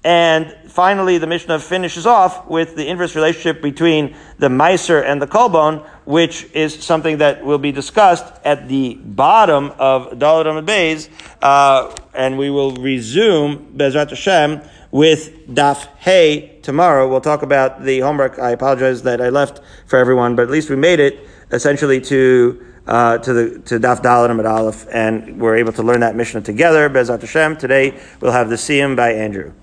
And 0.03 0.55
finally, 0.67 1.19
the 1.19 1.27
Mishnah 1.27 1.59
finishes 1.59 2.07
off 2.07 2.47
with 2.47 2.75
the 2.75 2.87
inverse 2.87 3.15
relationship 3.15 3.61
between 3.61 4.15
the 4.39 4.47
Meiser 4.47 5.03
and 5.05 5.21
the 5.21 5.27
Kolbon, 5.27 5.85
which 6.05 6.47
is 6.53 6.83
something 6.83 7.19
that 7.19 7.45
will 7.45 7.59
be 7.59 7.71
discussed 7.71 8.25
at 8.43 8.67
the 8.67 8.95
bottom 8.95 9.71
of 9.77 10.09
Daled 10.13 10.45
Amud 10.45 10.65
Beis, 10.65 11.07
uh, 11.43 11.95
and 12.15 12.39
we 12.39 12.49
will 12.49 12.71
resume 12.71 13.73
Bezrat 13.77 14.09
Hashem 14.09 14.61
with 14.89 15.47
Daf 15.47 15.87
Hey 15.97 16.59
tomorrow. 16.63 17.07
We'll 17.07 17.21
talk 17.21 17.43
about 17.43 17.83
the 17.83 17.99
homework. 17.99 18.39
I 18.39 18.51
apologize 18.51 19.03
that 19.03 19.21
I 19.21 19.29
left 19.29 19.61
for 19.85 19.99
everyone, 19.99 20.35
but 20.35 20.43
at 20.43 20.49
least 20.49 20.71
we 20.71 20.77
made 20.77 20.99
it 20.99 21.19
essentially 21.51 22.01
to 22.01 22.65
uh, 22.87 23.19
to 23.19 23.33
the 23.33 23.59
to 23.59 23.79
Daf 23.79 24.01
Daled 24.01 24.31
Amud 24.31 24.49
Aleph, 24.49 24.87
and 24.91 25.39
we're 25.39 25.57
able 25.57 25.73
to 25.73 25.83
learn 25.83 25.99
that 25.99 26.15
Mishnah 26.15 26.41
together. 26.41 26.89
Bezrat 26.89 27.21
Hashem. 27.21 27.57
Today 27.57 27.99
we'll 28.19 28.31
have 28.31 28.49
the 28.49 28.55
Siyum 28.55 28.95
by 28.95 29.11
Andrew. 29.11 29.53